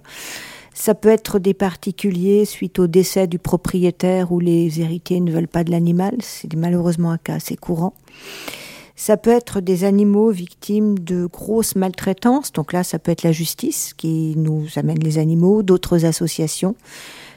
Ça 0.81 0.95
peut 0.95 1.09
être 1.09 1.41
des 1.41 1.55
particuliers 1.55 2.45
suite 2.45 2.79
au 2.79 2.87
décès 2.87 3.27
du 3.27 3.41
propriétaire 3.41 4.31
où 4.31 4.39
les 4.39 4.81
héritiers 4.81 5.19
ne 5.19 5.33
veulent 5.33 5.49
pas 5.49 5.65
de 5.65 5.73
l'animal, 5.73 6.15
c'est 6.21 6.55
malheureusement 6.55 7.11
un 7.11 7.19
cas 7.19 7.35
assez 7.35 7.57
courant. 7.57 7.95
Ça 8.95 9.17
peut 9.17 9.33
être 9.33 9.61
des 9.61 9.83
animaux 9.83 10.31
victimes 10.31 10.97
de 10.97 11.27
grosses 11.27 11.75
maltraitances. 11.75 12.53
Donc 12.53 12.73
là, 12.73 12.85
ça 12.85 13.01
peut 13.01 13.11
être 13.11 13.25
la 13.25 13.33
justice 13.33 13.93
qui 13.93 14.35
nous 14.37 14.67
amène 14.77 15.01
les 15.01 15.19
animaux, 15.19 15.65
d'autres 15.65 16.05
associations. 16.05 16.77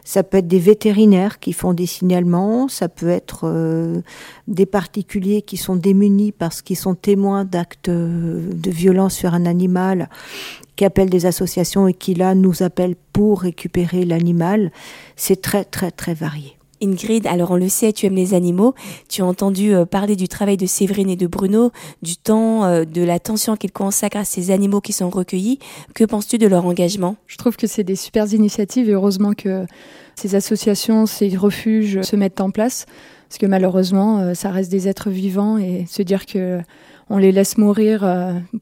Ça 0.04 0.24
peut 0.24 0.38
être 0.38 0.48
des 0.48 0.60
vétérinaires 0.60 1.40
qui 1.40 1.54
font 1.54 1.74
des 1.74 1.86
signalements, 1.86 2.68
ça 2.68 2.90
peut 2.90 3.10
être 3.10 3.42
euh, 3.44 4.02
des 4.48 4.66
particuliers 4.66 5.42
qui 5.42 5.58
sont 5.58 5.76
démunis 5.76 6.32
parce 6.32 6.62
qu'ils 6.62 6.78
sont 6.78 6.96
témoins 6.96 7.46
d'actes 7.46 7.90
de 7.90 8.72
violence 8.72 9.16
sur 9.16 9.34
un 9.34 9.46
animal, 9.46 10.10
qui 10.76 10.86
appellent 10.86 11.10
des 11.10 11.26
associations 11.26 11.88
et 11.88 11.94
qui 11.94 12.16
là 12.16 12.34
nous 12.36 12.64
appellent 12.64 12.96
pour 13.14 13.42
récupérer 13.42 14.06
l'animal. 14.06 14.72
C'est 15.16 15.42
très 15.42 15.64
très 15.64 15.92
très 15.92 16.14
varié. 16.14 16.58
Ingrid, 16.82 17.28
alors 17.28 17.52
on 17.52 17.56
le 17.56 17.70
sait, 17.70 17.94
tu 17.94 18.06
aimes 18.06 18.16
les 18.16 18.34
animaux. 18.34 18.74
Tu 19.10 19.22
as 19.22 19.26
entendu 19.26 19.74
euh, 19.74 19.86
parler 19.86 20.16
du 20.16 20.28
travail 20.28 20.58
de 20.58 20.66
Séverine 20.66 21.10
et 21.10 21.16
de 21.16 21.28
Bruno, 21.28 21.72
du 22.02 22.18
temps, 22.18 22.66
euh, 22.66 22.86
de 22.86 23.02
l'attention 23.02 23.56
qu'ils 23.56 23.72
consacrent 23.72 24.18
à 24.18 24.26
ces 24.26 24.52
animaux 24.52 24.82
qui 24.82 24.94
sont 24.94 25.10
recueillis. 25.10 25.60
Que 25.94 26.04
penses-tu 26.04 26.38
de 26.38 26.48
leur 26.48 26.66
engagement? 26.66 27.16
Je 27.28 27.38
trouve 27.38 27.56
que 27.56 27.68
c'est 27.68 27.84
des 27.84 27.96
super 27.96 28.32
initiatives 28.34 28.90
et 28.90 28.94
heureusement 28.94 29.34
que 29.34 29.66
ces 30.16 30.36
associations, 30.36 31.06
ces 31.06 31.36
refuges 31.36 32.02
se 32.02 32.16
mettent 32.16 32.42
en 32.42 32.52
place. 32.52 32.86
Parce 33.30 33.38
que 33.38 33.46
malheureusement, 33.46 34.20
euh, 34.20 34.34
ça 34.34 34.50
reste 34.52 34.72
des 34.72 34.88
êtres 34.88 35.10
vivants 35.10 35.58
et 35.58 35.86
se 35.88 36.02
dire 36.02 36.26
que 36.26 36.60
on 37.10 37.18
les 37.18 37.34
laisse 37.34 37.58
mourir 37.58 38.06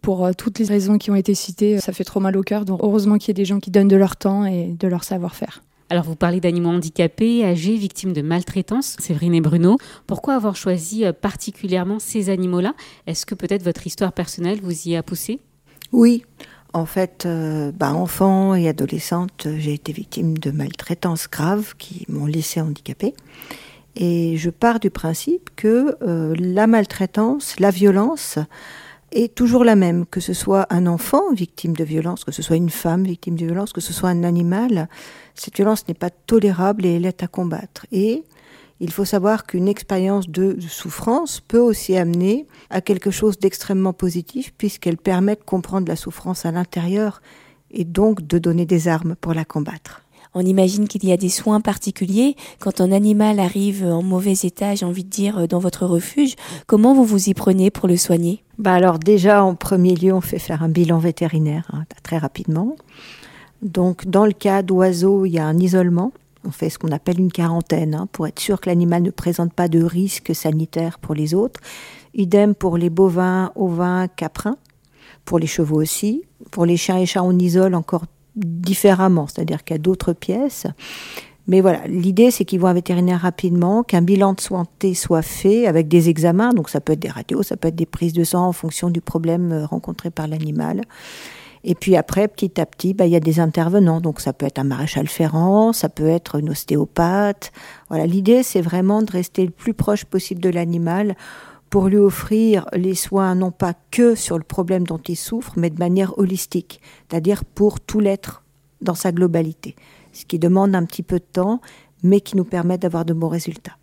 pour 0.01 0.27
toutes 0.35 0.57
les 0.57 0.65
raisons 0.65 0.97
qui 0.97 1.11
ont 1.11 1.15
été 1.15 1.35
citées, 1.35 1.79
ça 1.79 1.93
fait 1.93 2.03
trop 2.03 2.19
mal 2.19 2.35
au 2.35 2.41
cœur. 2.41 2.65
Donc 2.65 2.79
heureusement 2.81 3.19
qu'il 3.19 3.27
y 3.27 3.31
ait 3.31 3.33
des 3.35 3.45
gens 3.45 3.59
qui 3.59 3.69
donnent 3.69 3.87
de 3.87 3.95
leur 3.95 4.15
temps 4.15 4.43
et 4.43 4.75
de 4.79 4.87
leur 4.87 5.03
savoir-faire. 5.03 5.61
Alors 5.91 6.03
vous 6.03 6.15
parlez 6.15 6.39
d'animaux 6.39 6.69
handicapés, 6.69 7.43
âgés, 7.43 7.75
victimes 7.75 8.13
de 8.13 8.21
maltraitance, 8.21 8.95
Séverine 8.99 9.33
et 9.33 9.41
Bruno. 9.41 9.77
Pourquoi 10.05 10.35
avoir 10.35 10.55
choisi 10.55 11.03
euh, 11.03 11.13
particulièrement 11.13 11.97
ces 11.97 12.29
animaux-là? 12.29 12.75
Est-ce 13.07 13.25
que 13.25 13.33
peut-être 13.33 13.63
votre 13.63 13.87
histoire 13.87 14.13
personnelle 14.13 14.59
vous 14.61 14.87
y 14.87 14.95
a 14.95 15.01
poussé? 15.01 15.39
Oui. 15.91 16.23
En 16.73 16.85
fait, 16.85 17.25
euh, 17.25 17.71
bah, 17.71 17.93
enfant 17.93 18.53
et 18.53 18.69
adolescente, 18.69 19.47
j'ai 19.57 19.73
été 19.73 19.91
victime 19.91 20.37
de 20.37 20.51
maltraitance 20.51 21.27
graves 21.27 21.73
qui 21.79 22.05
m'ont 22.07 22.27
laissé 22.27 22.61
handicapée. 22.61 23.15
Et 23.95 24.37
je 24.37 24.51
pars 24.51 24.79
du 24.79 24.91
principe 24.91 25.49
que 25.55 25.97
euh, 26.03 26.35
la 26.37 26.67
maltraitance, 26.67 27.59
la 27.59 27.71
violence, 27.71 28.37
est 29.11 29.33
toujours 29.33 29.63
la 29.63 29.75
même, 29.75 30.05
que 30.05 30.19
ce 30.19 30.33
soit 30.33 30.67
un 30.69 30.87
enfant 30.87 31.33
victime 31.33 31.73
de 31.73 31.83
violence, 31.83 32.23
que 32.23 32.31
ce 32.31 32.41
soit 32.41 32.55
une 32.55 32.69
femme 32.69 33.03
victime 33.03 33.35
de 33.35 33.45
violence, 33.45 33.73
que 33.73 33.81
ce 33.81 33.93
soit 33.93 34.09
un 34.09 34.23
animal, 34.23 34.89
cette 35.35 35.55
violence 35.55 35.87
n'est 35.87 35.93
pas 35.93 36.09
tolérable 36.09 36.85
et 36.85 36.95
elle 36.95 37.05
est 37.05 37.23
à 37.23 37.27
combattre. 37.27 37.85
Et 37.91 38.23
il 38.79 38.91
faut 38.91 39.05
savoir 39.05 39.45
qu'une 39.45 39.67
expérience 39.67 40.29
de 40.29 40.57
souffrance 40.61 41.41
peut 41.41 41.59
aussi 41.59 41.97
amener 41.97 42.47
à 42.69 42.81
quelque 42.81 43.11
chose 43.11 43.37
d'extrêmement 43.37 43.93
positif 43.93 44.53
puisqu'elle 44.57 44.97
permet 44.97 45.35
de 45.35 45.43
comprendre 45.43 45.87
la 45.87 45.95
souffrance 45.95 46.45
à 46.45 46.51
l'intérieur 46.51 47.21
et 47.71 47.83
donc 47.83 48.25
de 48.25 48.37
donner 48.37 48.65
des 48.65 48.87
armes 48.87 49.15
pour 49.15 49.33
la 49.33 49.45
combattre. 49.45 50.01
On 50.35 50.41
imagine 50.41 50.87
qu'il 50.87 51.05
y 51.05 51.11
a 51.11 51.17
des 51.17 51.29
soins 51.29 51.59
particuliers. 51.59 52.35
Quand 52.59 52.81
un 52.81 52.91
animal 52.91 53.39
arrive 53.39 53.83
en 53.83 54.03
mauvais 54.03 54.33
état, 54.43 54.75
j'ai 54.75 54.85
envie 54.85 55.03
de 55.03 55.09
dire, 55.09 55.47
dans 55.47 55.59
votre 55.59 55.85
refuge, 55.85 56.35
comment 56.67 56.93
vous 56.93 57.03
vous 57.03 57.29
y 57.29 57.33
prenez 57.33 57.71
pour 57.71 57.87
le 57.87 57.97
soigner? 57.97 58.43
Bah 58.59 58.73
alors 58.73 58.99
déjà, 58.99 59.43
en 59.43 59.55
premier 59.55 59.95
lieu, 59.95 60.13
on 60.13 60.21
fait 60.21 60.37
faire 60.39 60.61
un 60.61 60.69
bilan 60.69 60.99
vétérinaire 60.99 61.67
hein, 61.73 61.85
très 62.03 62.17
rapidement. 62.17 62.75
Donc 63.63 64.05
dans 64.05 64.25
le 64.25 64.31
cas 64.31 64.61
d'oiseaux, 64.61 65.25
il 65.25 65.31
y 65.31 65.39
a 65.39 65.45
un 65.45 65.57
isolement. 65.57 66.11
On 66.45 66.51
fait 66.51 66.69
ce 66.69 66.77
qu'on 66.77 66.91
appelle 66.91 67.19
une 67.19 67.31
quarantaine 67.31 67.95
hein, 67.95 68.07
pour 68.11 68.27
être 68.27 68.39
sûr 68.39 68.61
que 68.61 68.69
l'animal 68.69 69.01
ne 69.01 69.11
présente 69.11 69.53
pas 69.53 69.67
de 69.67 69.83
risque 69.83 70.33
sanitaire 70.35 70.99
pour 70.99 71.15
les 71.15 71.33
autres. 71.33 71.59
Idem 72.13 72.55
pour 72.55 72.77
les 72.77 72.89
bovins, 72.89 73.51
ovins, 73.55 74.07
caprins, 74.07 74.57
pour 75.25 75.39
les 75.39 75.47
chevaux 75.47 75.81
aussi. 75.81 76.23
Pour 76.51 76.65
les 76.65 76.77
chiens 76.77 76.97
et 76.97 77.05
chats, 77.05 77.23
on 77.23 77.37
isole 77.37 77.75
encore 77.75 78.05
différemment, 78.39 79.27
c'est-à-dire 79.27 79.63
qu'il 79.63 79.75
y 79.75 79.79
a 79.79 79.81
d'autres 79.81 80.13
pièces. 80.13 80.67
Mais 81.47 81.61
voilà, 81.61 81.85
l'idée 81.87 82.29
c'est 82.29 82.45
qu'ils 82.45 82.59
voient 82.59 82.69
un 82.69 82.75
vétérinaire 82.75 83.21
rapidement, 83.21 83.83
qu'un 83.83 84.03
bilan 84.03 84.33
de 84.33 84.39
santé 84.39 84.93
soit 84.93 85.23
fait 85.23 85.65
avec 85.65 85.87
des 85.87 86.07
examens, 86.09 86.53
donc 86.53 86.69
ça 86.69 86.79
peut 86.79 86.93
être 86.93 86.99
des 86.99 87.09
radios, 87.09 87.41
ça 87.41 87.57
peut 87.57 87.69
être 87.69 87.75
des 87.75 87.87
prises 87.87 88.13
de 88.13 88.23
sang 88.23 88.45
en 88.45 88.51
fonction 88.51 88.89
du 88.89 89.01
problème 89.01 89.51
euh, 89.51 89.65
rencontré 89.65 90.11
par 90.11 90.27
l'animal. 90.27 90.83
Et 91.63 91.75
puis 91.75 91.95
après, 91.95 92.27
petit 92.27 92.59
à 92.61 92.65
petit, 92.65 92.93
bah, 92.93 93.05
il 93.05 93.11
y 93.11 93.15
a 93.15 93.19
des 93.19 93.39
intervenants. 93.39 93.99
Donc 93.99 94.21
ça 94.21 94.31
peut 94.31 94.45
être 94.45 94.59
un 94.59 94.63
maréchal 94.63 95.07
ferrant, 95.07 95.73
ça 95.73 95.89
peut 95.89 96.07
être 96.07 96.39
une 96.39 96.51
ostéopathe. 96.51 97.51
Voilà, 97.89 98.05
l'idée 98.05 98.43
c'est 98.43 98.61
vraiment 98.61 99.01
de 99.01 99.11
rester 99.11 99.43
le 99.43 99.51
plus 99.51 99.73
proche 99.73 100.05
possible 100.05 100.41
de 100.41 100.49
l'animal 100.49 101.15
pour 101.69 101.87
lui 101.87 101.97
offrir 101.97 102.65
les 102.73 102.95
soins 102.95 103.35
non 103.35 103.51
pas 103.51 103.73
que 103.91 104.15
sur 104.15 104.37
le 104.37 104.43
problème 104.43 104.85
dont 104.85 105.01
il 105.07 105.15
souffre, 105.15 105.53
mais 105.55 105.69
de 105.69 105.77
manière 105.79 106.17
holistique, 106.17 106.81
c'est-à-dire 107.09 107.45
pour 107.45 107.79
tout 107.79 107.99
l'être 107.99 108.43
dans 108.81 108.95
sa 108.95 109.11
globalité 109.11 109.75
ce 110.13 110.25
qui 110.25 110.39
demande 110.39 110.75
un 110.75 110.85
petit 110.85 111.03
peu 111.03 111.19
de 111.19 111.25
temps, 111.31 111.61
mais 112.03 112.21
qui 112.21 112.37
nous 112.37 112.43
permet 112.43 112.77
d'avoir 112.77 113.05
de 113.05 113.13
bons 113.13 113.27
résultats. 113.27 113.77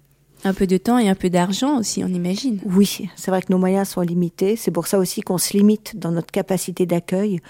Un 0.45 0.55
peu 0.55 0.67
de 0.67 0.77
temps 0.77 0.99
et 0.99 1.09
un 1.09 1.15
peu 1.15 1.31
d'argent 1.31 1.79
aussi, 1.79 2.05
on 2.05 2.09
imagine. 2.09 2.61
Oui, 2.67 3.09
c'est 3.17 3.31
vrai 3.31 3.43
que 3.43 3.51
nos 3.51 3.59
moyens 3.59 3.89
sont 3.89 4.03
limités. 4.03 4.57
C'est 4.57 4.71
pour 4.71 4.87
ça 4.87 4.99
aussi 4.99 5.23
qu'on 5.23 5.39
se 5.39 5.57
limite 5.57 5.99
dans 5.99 6.13
notre 6.13 6.31
capacité 6.31 6.87
d'accueil. 6.87 7.41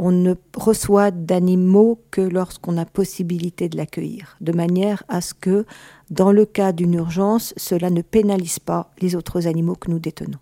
On 0.00 0.12
ne 0.12 0.34
reçoit 0.56 1.10
d'animaux 1.10 1.98
que 2.12 2.20
lorsqu'on 2.20 2.78
a 2.78 2.84
possibilité 2.84 3.68
de 3.68 3.76
l'accueillir, 3.76 4.36
de 4.40 4.52
manière 4.52 5.02
à 5.08 5.20
ce 5.20 5.34
que, 5.34 5.66
dans 6.10 6.30
le 6.30 6.46
cas 6.46 6.70
d'une 6.70 6.94
urgence, 6.94 7.52
cela 7.56 7.90
ne 7.90 8.00
pénalise 8.02 8.60
pas 8.60 8.92
les 9.00 9.16
autres 9.16 9.48
animaux 9.48 9.74
que 9.74 9.90
nous 9.90 9.98
détenons. 9.98 10.38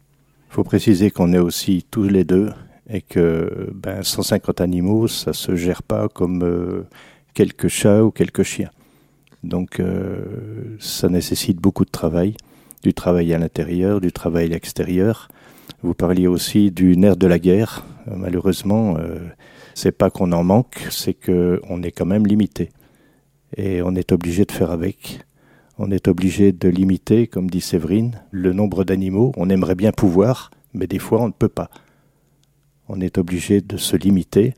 Il 0.50 0.54
faut 0.54 0.62
préciser 0.62 1.10
qu'on 1.10 1.32
est 1.32 1.38
aussi 1.38 1.86
tous 1.90 2.02
les 2.02 2.24
deux 2.24 2.50
et 2.90 3.00
que 3.00 3.70
ben, 3.74 4.02
150 4.02 4.60
animaux, 4.60 5.08
ça 5.08 5.30
ne 5.30 5.34
se 5.34 5.56
gère 5.56 5.82
pas 5.82 6.08
comme 6.08 6.42
euh, 6.42 6.86
quelques 7.32 7.68
chats 7.68 8.04
ou 8.04 8.10
quelques 8.10 8.42
chiens. 8.42 8.70
Donc 9.42 9.80
euh, 9.80 10.76
ça 10.80 11.08
nécessite 11.08 11.56
beaucoup 11.58 11.86
de 11.86 11.90
travail, 11.90 12.36
du 12.82 12.92
travail 12.92 13.32
à 13.32 13.38
l'intérieur, 13.38 14.02
du 14.02 14.12
travail 14.12 14.46
à 14.46 14.48
l'extérieur. 14.48 15.28
Vous 15.82 15.94
parliez 15.94 16.26
aussi 16.26 16.70
du 16.70 16.96
nerf 16.98 17.16
de 17.16 17.26
la 17.26 17.38
guerre. 17.38 17.86
Euh, 18.08 18.16
malheureusement, 18.16 18.96
euh, 18.98 19.18
c'est 19.74 19.92
pas 19.92 20.10
qu'on 20.10 20.32
en 20.32 20.44
manque, 20.44 20.86
c'est 20.90 21.14
qu'on 21.14 21.82
est 21.82 21.92
quand 21.92 22.06
même 22.06 22.26
limité. 22.26 22.70
Et 23.56 23.82
on 23.82 23.94
est 23.94 24.12
obligé 24.12 24.44
de 24.44 24.52
faire 24.52 24.70
avec. 24.70 25.20
On 25.78 25.90
est 25.90 26.08
obligé 26.08 26.52
de 26.52 26.68
limiter, 26.68 27.26
comme 27.26 27.50
dit 27.50 27.60
Séverine, 27.60 28.22
le 28.30 28.52
nombre 28.52 28.84
d'animaux. 28.84 29.32
On 29.36 29.50
aimerait 29.50 29.74
bien 29.74 29.92
pouvoir, 29.92 30.50
mais 30.72 30.86
des 30.86 30.98
fois 30.98 31.20
on 31.22 31.28
ne 31.28 31.32
peut 31.32 31.48
pas. 31.48 31.70
On 32.88 33.00
est 33.00 33.18
obligé 33.18 33.60
de 33.60 33.76
se 33.76 33.96
limiter, 33.96 34.54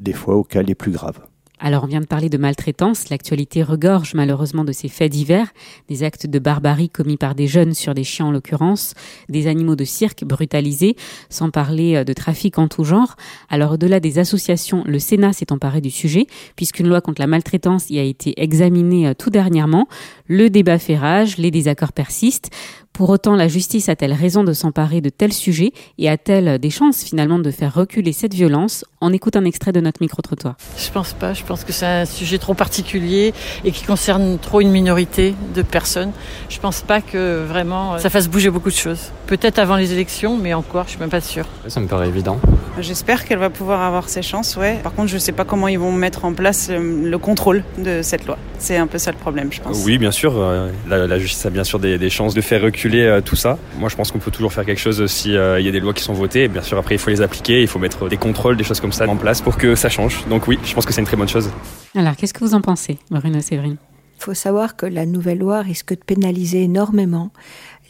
des 0.00 0.12
fois 0.12 0.36
au 0.36 0.44
cas 0.44 0.62
les 0.62 0.74
plus 0.74 0.92
graves. 0.92 1.27
Alors 1.60 1.84
on 1.84 1.86
vient 1.86 2.00
de 2.00 2.06
parler 2.06 2.28
de 2.28 2.38
maltraitance, 2.38 3.08
l'actualité 3.08 3.64
regorge 3.64 4.14
malheureusement 4.14 4.64
de 4.64 4.70
ces 4.70 4.88
faits 4.88 5.10
divers, 5.10 5.48
des 5.88 6.04
actes 6.04 6.26
de 6.26 6.38
barbarie 6.38 6.88
commis 6.88 7.16
par 7.16 7.34
des 7.34 7.48
jeunes 7.48 7.74
sur 7.74 7.94
des 7.94 8.04
chiens 8.04 8.26
en 8.26 8.30
l'occurrence, 8.30 8.94
des 9.28 9.48
animaux 9.48 9.74
de 9.74 9.84
cirque 9.84 10.24
brutalisés, 10.24 10.94
sans 11.30 11.50
parler 11.50 11.96
euh, 11.96 12.04
de 12.04 12.12
trafic 12.12 12.58
en 12.58 12.68
tout 12.68 12.84
genre. 12.84 13.16
Alors 13.48 13.72
au-delà 13.72 13.98
des 13.98 14.20
associations, 14.20 14.84
le 14.86 15.00
Sénat 15.00 15.32
s'est 15.32 15.52
emparé 15.52 15.80
du 15.80 15.90
sujet, 15.90 16.26
puisqu'une 16.54 16.88
loi 16.88 17.00
contre 17.00 17.20
la 17.20 17.26
maltraitance 17.26 17.90
y 17.90 17.98
a 17.98 18.04
été 18.04 18.40
examinée 18.40 19.08
euh, 19.08 19.14
tout 19.14 19.30
dernièrement. 19.30 19.88
Le 20.26 20.50
débat 20.50 20.78
fait 20.78 20.96
rage, 20.96 21.38
les 21.38 21.50
désaccords 21.50 21.92
persistent. 21.92 22.50
Pour 22.98 23.10
autant, 23.10 23.36
la 23.36 23.46
justice 23.46 23.88
a-t-elle 23.88 24.12
raison 24.12 24.42
de 24.42 24.52
s'emparer 24.52 25.00
de 25.00 25.08
tels 25.08 25.32
sujets 25.32 25.70
et 25.98 26.08
a-t-elle 26.08 26.58
des 26.58 26.70
chances 26.70 27.04
finalement 27.04 27.38
de 27.38 27.48
faire 27.52 27.72
reculer 27.72 28.12
cette 28.12 28.34
violence? 28.34 28.84
On 29.00 29.12
écoute 29.12 29.36
un 29.36 29.44
extrait 29.44 29.70
de 29.70 29.78
notre 29.78 30.02
micro-trottoir. 30.02 30.56
Je 30.76 30.90
pense 30.90 31.12
pas, 31.12 31.32
je 31.32 31.44
pense 31.44 31.62
que 31.62 31.72
c'est 31.72 31.86
un 31.86 32.04
sujet 32.04 32.38
trop 32.38 32.54
particulier 32.54 33.34
et 33.64 33.70
qui 33.70 33.84
concerne 33.84 34.36
trop 34.40 34.60
une 34.60 34.72
minorité 34.72 35.36
de 35.54 35.62
personnes. 35.62 36.10
Je 36.48 36.58
pense 36.58 36.80
pas 36.80 37.00
que 37.00 37.44
vraiment 37.44 37.98
ça 37.98 38.10
fasse 38.10 38.26
bouger 38.26 38.50
beaucoup 38.50 38.70
de 38.70 38.74
choses. 38.74 39.12
Peut-être 39.28 39.60
avant 39.60 39.76
les 39.76 39.92
élections, 39.92 40.36
mais 40.36 40.52
encore, 40.52 40.86
je 40.86 40.90
suis 40.90 40.98
même 40.98 41.08
pas 41.08 41.20
sûre. 41.20 41.46
Ça 41.68 41.78
me 41.78 41.86
paraît 41.86 42.08
évident. 42.08 42.40
J'espère 42.80 43.24
qu'elle 43.24 43.38
va 43.38 43.50
pouvoir 43.50 43.82
avoir 43.82 44.08
ses 44.08 44.22
chances, 44.22 44.56
ouais. 44.56 44.80
Par 44.82 44.92
contre, 44.92 45.08
je 45.08 45.18
sais 45.18 45.30
pas 45.30 45.44
comment 45.44 45.68
ils 45.68 45.78
vont 45.78 45.92
mettre 45.92 46.24
en 46.24 46.32
place 46.32 46.68
le, 46.68 47.18
contrôle 47.18 47.62
de 47.78 48.02
cette 48.02 48.26
loi. 48.26 48.38
C'est 48.58 48.76
un 48.76 48.88
peu 48.88 48.98
ça 48.98 49.12
le 49.12 49.18
problème, 49.18 49.52
je 49.52 49.60
pense. 49.60 49.84
Oui, 49.84 49.98
bien 49.98 50.10
sûr. 50.10 50.34
Euh, 50.36 50.70
la, 50.88 51.18
justice 51.20 51.46
a 51.46 51.50
bien 51.50 51.62
sûr 51.62 51.78
des 51.78 52.10
chances 52.10 52.34
de 52.34 52.40
faire 52.40 52.62
reculer 52.62 52.87
euh, 52.96 53.20
tout 53.20 53.36
ça. 53.36 53.58
Moi, 53.78 53.88
je 53.88 53.96
pense 53.96 54.10
qu'on 54.10 54.18
peut 54.18 54.30
toujours 54.30 54.52
faire 54.52 54.64
quelque 54.64 54.80
chose 54.80 55.06
si 55.06 55.36
euh, 55.36 55.60
il 55.60 55.66
y 55.66 55.68
a 55.68 55.72
des 55.72 55.80
lois 55.80 55.92
qui 55.92 56.02
sont 56.02 56.12
votées. 56.12 56.48
bien 56.48 56.62
sûr, 56.62 56.78
après, 56.78 56.94
il 56.94 56.98
faut 56.98 57.10
les 57.10 57.20
appliquer, 57.20 57.60
il 57.60 57.68
faut 57.68 57.78
mettre 57.78 58.08
des 58.08 58.16
contrôles, 58.16 58.56
des 58.56 58.64
choses 58.64 58.80
comme 58.80 58.92
ça 58.92 59.08
en 59.08 59.16
place 59.16 59.40
pour 59.40 59.56
que 59.56 59.74
ça 59.74 59.88
change. 59.88 60.26
Donc 60.28 60.48
oui, 60.48 60.58
je 60.64 60.74
pense 60.74 60.86
que 60.86 60.92
c'est 60.92 61.00
une 61.00 61.06
très 61.06 61.16
bonne 61.16 61.28
chose. 61.28 61.50
Alors, 61.94 62.16
qu'est-ce 62.16 62.34
que 62.34 62.44
vous 62.44 62.54
en 62.54 62.60
pensez, 62.60 62.98
Bruno 63.10 63.40
Séverine? 63.40 63.76
Il 64.18 64.24
faut 64.24 64.34
savoir 64.34 64.76
que 64.76 64.86
la 64.86 65.06
nouvelle 65.06 65.38
loi 65.38 65.60
risque 65.60 65.90
de 65.90 66.02
pénaliser 66.04 66.64
énormément 66.64 67.30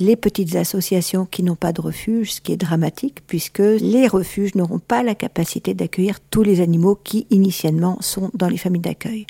les 0.00 0.16
petites 0.16 0.54
associations 0.56 1.26
qui 1.26 1.42
n'ont 1.42 1.56
pas 1.56 1.72
de 1.72 1.80
refuge, 1.80 2.34
ce 2.34 2.40
qui 2.40 2.52
est 2.52 2.56
dramatique, 2.56 3.20
puisque 3.26 3.58
les 3.58 4.06
refuges 4.06 4.54
n'auront 4.54 4.78
pas 4.78 5.02
la 5.02 5.14
capacité 5.14 5.74
d'accueillir 5.74 6.20
tous 6.20 6.42
les 6.42 6.60
animaux 6.60 6.98
qui, 7.02 7.26
initialement, 7.30 7.98
sont 8.00 8.30
dans 8.34 8.48
les 8.48 8.58
familles 8.58 8.82
d'accueil. 8.82 9.26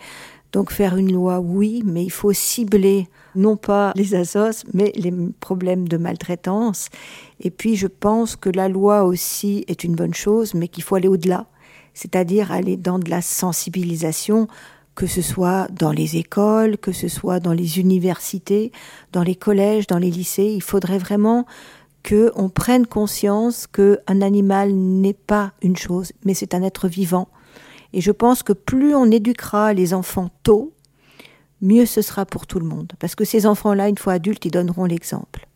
Donc 0.53 0.73
faire 0.73 0.97
une 0.97 1.13
loi, 1.13 1.41
oui, 1.41 1.83
mais 1.85 2.05
il 2.05 2.11
faut 2.11 2.33
cibler 2.33 3.09
non 3.35 3.57
pas 3.57 3.93
les 3.95 4.15
assos, 4.15 4.65
mais 4.73 4.93
les 4.95 5.13
problèmes 5.41 5.87
de 5.89 5.99
maltraitance. 5.99 6.89
Et 7.41 7.51
puis 7.51 7.77
je 7.77 7.87
pense 7.87 8.35
que 8.35 8.49
la 8.49 8.69
loi 8.69 9.05
aussi 9.05 9.65
est 9.69 9.85
une 9.85 9.95
bonne 9.95 10.15
chose, 10.15 10.55
mais 10.55 10.69
qu'il 10.69 10.83
faut 10.83 10.95
aller 10.95 11.09
au-delà, 11.09 11.47
c'est-à-dire 11.93 12.51
aller 12.51 12.77
dans 12.77 12.99
de 12.99 13.11
la 13.11 13.21
sensibilisation, 13.21 14.49
que 14.95 15.07
ce 15.07 15.23
soit 15.23 15.69
dans 15.71 15.93
les 15.93 16.17
écoles, 16.17 16.79
que 16.79 16.93
ce 16.93 17.09
soit 17.09 17.39
dans 17.41 17.53
les 17.53 17.79
universités, 17.79 18.73
dans 19.13 19.23
les 19.23 19.37
collèges, 19.37 19.87
dans 19.87 19.99
les 19.99 20.11
lycées. 20.11 20.53
Il 20.57 20.63
faudrait 20.63 20.99
vraiment 20.99 21.47
qu'on 22.09 22.49
prenne 22.49 22.87
conscience 22.87 23.67
qu'un 23.67 24.23
animal 24.23 24.73
n'est 24.73 25.15
pas 25.15 25.53
une 25.63 25.77
chose, 25.77 26.13
mais 26.25 26.35
c'est 26.35 26.55
un 26.55 26.63
être 26.63 26.89
vivant. 26.89 27.29
Et 27.93 28.01
je 28.01 28.13
pense 28.13 28.43
que 28.43 28.53
plus 28.53 28.95
on 28.95 29.11
éduquera 29.11 29.73
les 29.73 29.95
enfants 29.95 30.31
tôt, 30.43 30.73
mieux 31.61 31.87
ce 31.87 32.03
sera 32.03 32.27
pour 32.27 32.47
tout 32.47 32.59
le 32.59 32.67
monde. 32.67 32.93
Parce 32.99 33.15
que 33.15 33.25
ces 33.25 33.47
enfants-là, 33.47 33.89
une 33.89 33.99
fois 33.99 34.15
adultes, 34.15 34.45
ils 34.45 34.51
donneront 34.51 34.85
l'exemple. 34.85 35.49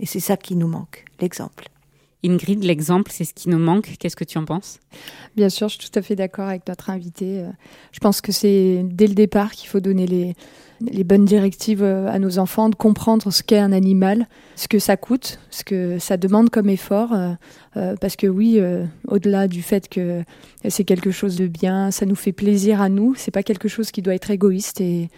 Et 0.00 0.06
c'est 0.06 0.20
ça 0.20 0.36
qui 0.36 0.56
nous 0.56 0.68
manque, 0.68 1.04
l'exemple. 1.20 1.68
Ingrid, 2.24 2.64
l'exemple, 2.64 3.12
c'est 3.14 3.24
ce 3.24 3.32
qui 3.32 3.48
nous 3.48 3.58
manque. 3.58 3.94
Qu'est-ce 3.98 4.16
que 4.16 4.24
tu 4.24 4.38
en 4.38 4.44
penses? 4.44 4.80
Bien 5.36 5.48
sûr, 5.48 5.68
je 5.68 5.78
suis 5.78 5.90
tout 5.90 5.98
à 5.98 6.02
fait 6.02 6.16
d'accord 6.16 6.48
avec 6.48 6.66
notre 6.66 6.90
invité. 6.90 7.40
Euh, 7.40 7.50
je 7.92 8.00
pense 8.00 8.20
que 8.20 8.32
c'est 8.32 8.82
dès 8.84 9.06
le 9.06 9.14
départ 9.14 9.52
qu'il 9.52 9.68
faut 9.68 9.78
donner 9.78 10.06
les, 10.08 10.34
les 10.80 11.04
bonnes 11.04 11.24
directives 11.24 11.82
euh, 11.82 12.08
à 12.08 12.18
nos 12.18 12.40
enfants, 12.40 12.70
de 12.70 12.74
comprendre 12.74 13.30
ce 13.30 13.44
qu'est 13.44 13.58
un 13.58 13.70
animal, 13.70 14.26
ce 14.56 14.66
que 14.66 14.80
ça 14.80 14.96
coûte, 14.96 15.38
ce 15.50 15.62
que 15.62 16.00
ça 16.00 16.16
demande 16.16 16.50
comme 16.50 16.68
effort. 16.68 17.12
Euh, 17.12 17.94
parce 18.00 18.16
que 18.16 18.26
oui, 18.26 18.60
au-delà 19.06 19.46
du 19.46 19.62
fait 19.62 19.88
que 19.88 20.24
c'est 20.68 20.82
quelque 20.82 21.12
chose 21.12 21.36
de 21.36 21.46
bien, 21.46 21.92
ça 21.92 22.06
nous 22.06 22.16
fait 22.16 22.32
plaisir 22.32 22.80
à 22.80 22.88
nous, 22.88 23.14
c'est 23.14 23.30
pas 23.30 23.44
quelque 23.44 23.68
chose 23.68 23.92
qui 23.92 24.02
doit 24.02 24.16
être 24.16 24.32
égoïste 24.32 24.80
et 24.80 25.10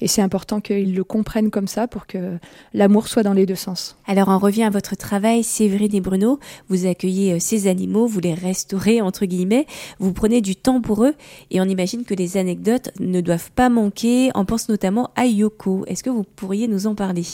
et 0.00 0.08
c'est 0.08 0.22
important 0.22 0.60
qu'ils 0.60 0.94
le 0.94 1.04
comprennent 1.04 1.50
comme 1.50 1.68
ça 1.68 1.88
pour 1.88 2.06
que 2.06 2.38
l'amour 2.74 3.08
soit 3.08 3.22
dans 3.22 3.32
les 3.32 3.46
deux 3.46 3.54
sens. 3.54 3.96
Alors 4.06 4.28
on 4.28 4.38
revient 4.38 4.64
à 4.64 4.70
votre 4.70 4.96
travail, 4.96 5.42
Séverine 5.42 5.94
et 5.94 6.00
Bruno. 6.00 6.38
Vous 6.68 6.86
accueillez 6.86 7.34
euh, 7.34 7.38
ces 7.38 7.66
animaux, 7.66 8.06
vous 8.06 8.20
les 8.20 8.34
restaurez 8.34 9.00
entre 9.00 9.26
guillemets, 9.26 9.66
vous 9.98 10.12
prenez 10.12 10.40
du 10.40 10.56
temps 10.56 10.80
pour 10.80 11.04
eux 11.04 11.14
et 11.50 11.60
on 11.60 11.64
imagine 11.64 12.04
que 12.04 12.14
les 12.14 12.36
anecdotes 12.36 12.90
ne 13.00 13.20
doivent 13.20 13.50
pas 13.52 13.68
manquer. 13.68 14.30
On 14.34 14.44
pense 14.44 14.68
notamment 14.68 15.10
à 15.16 15.26
Yoko. 15.26 15.84
Est-ce 15.86 16.02
que 16.02 16.10
vous 16.10 16.24
pourriez 16.24 16.68
nous 16.68 16.86
en 16.86 16.94
parler? 16.94 17.24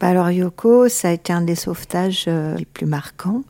Bah 0.00 0.08
Alors 0.08 0.30
Yoko, 0.30 0.88
ça 0.88 1.08
a 1.08 1.12
été 1.12 1.32
un 1.32 1.42
des 1.42 1.54
sauvetages 1.54 2.24
euh, 2.28 2.56
les 2.56 2.66
plus 2.66 2.86
marquants. 2.86 3.42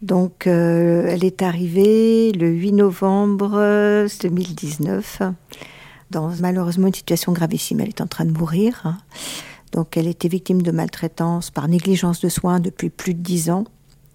Donc, 0.00 0.46
euh, 0.46 1.06
elle 1.08 1.24
est 1.24 1.42
arrivée 1.42 2.30
le 2.30 2.48
8 2.48 2.72
novembre 2.72 4.06
2019 4.22 5.22
dans 6.10 6.30
malheureusement 6.40 6.86
une 6.86 6.94
situation 6.94 7.32
gravissime. 7.32 7.80
Elle 7.80 7.88
est 7.88 8.00
en 8.00 8.06
train 8.06 8.24
de 8.24 8.32
mourir. 8.32 8.80
Hein. 8.84 8.98
Donc 9.72 9.96
elle 9.96 10.06
était 10.06 10.28
victime 10.28 10.62
de 10.62 10.70
maltraitance 10.70 11.50
par 11.50 11.68
négligence 11.68 12.20
de 12.20 12.28
soins 12.28 12.60
depuis 12.60 12.90
plus 12.90 13.14
de 13.14 13.20
dix 13.20 13.50
ans, 13.50 13.64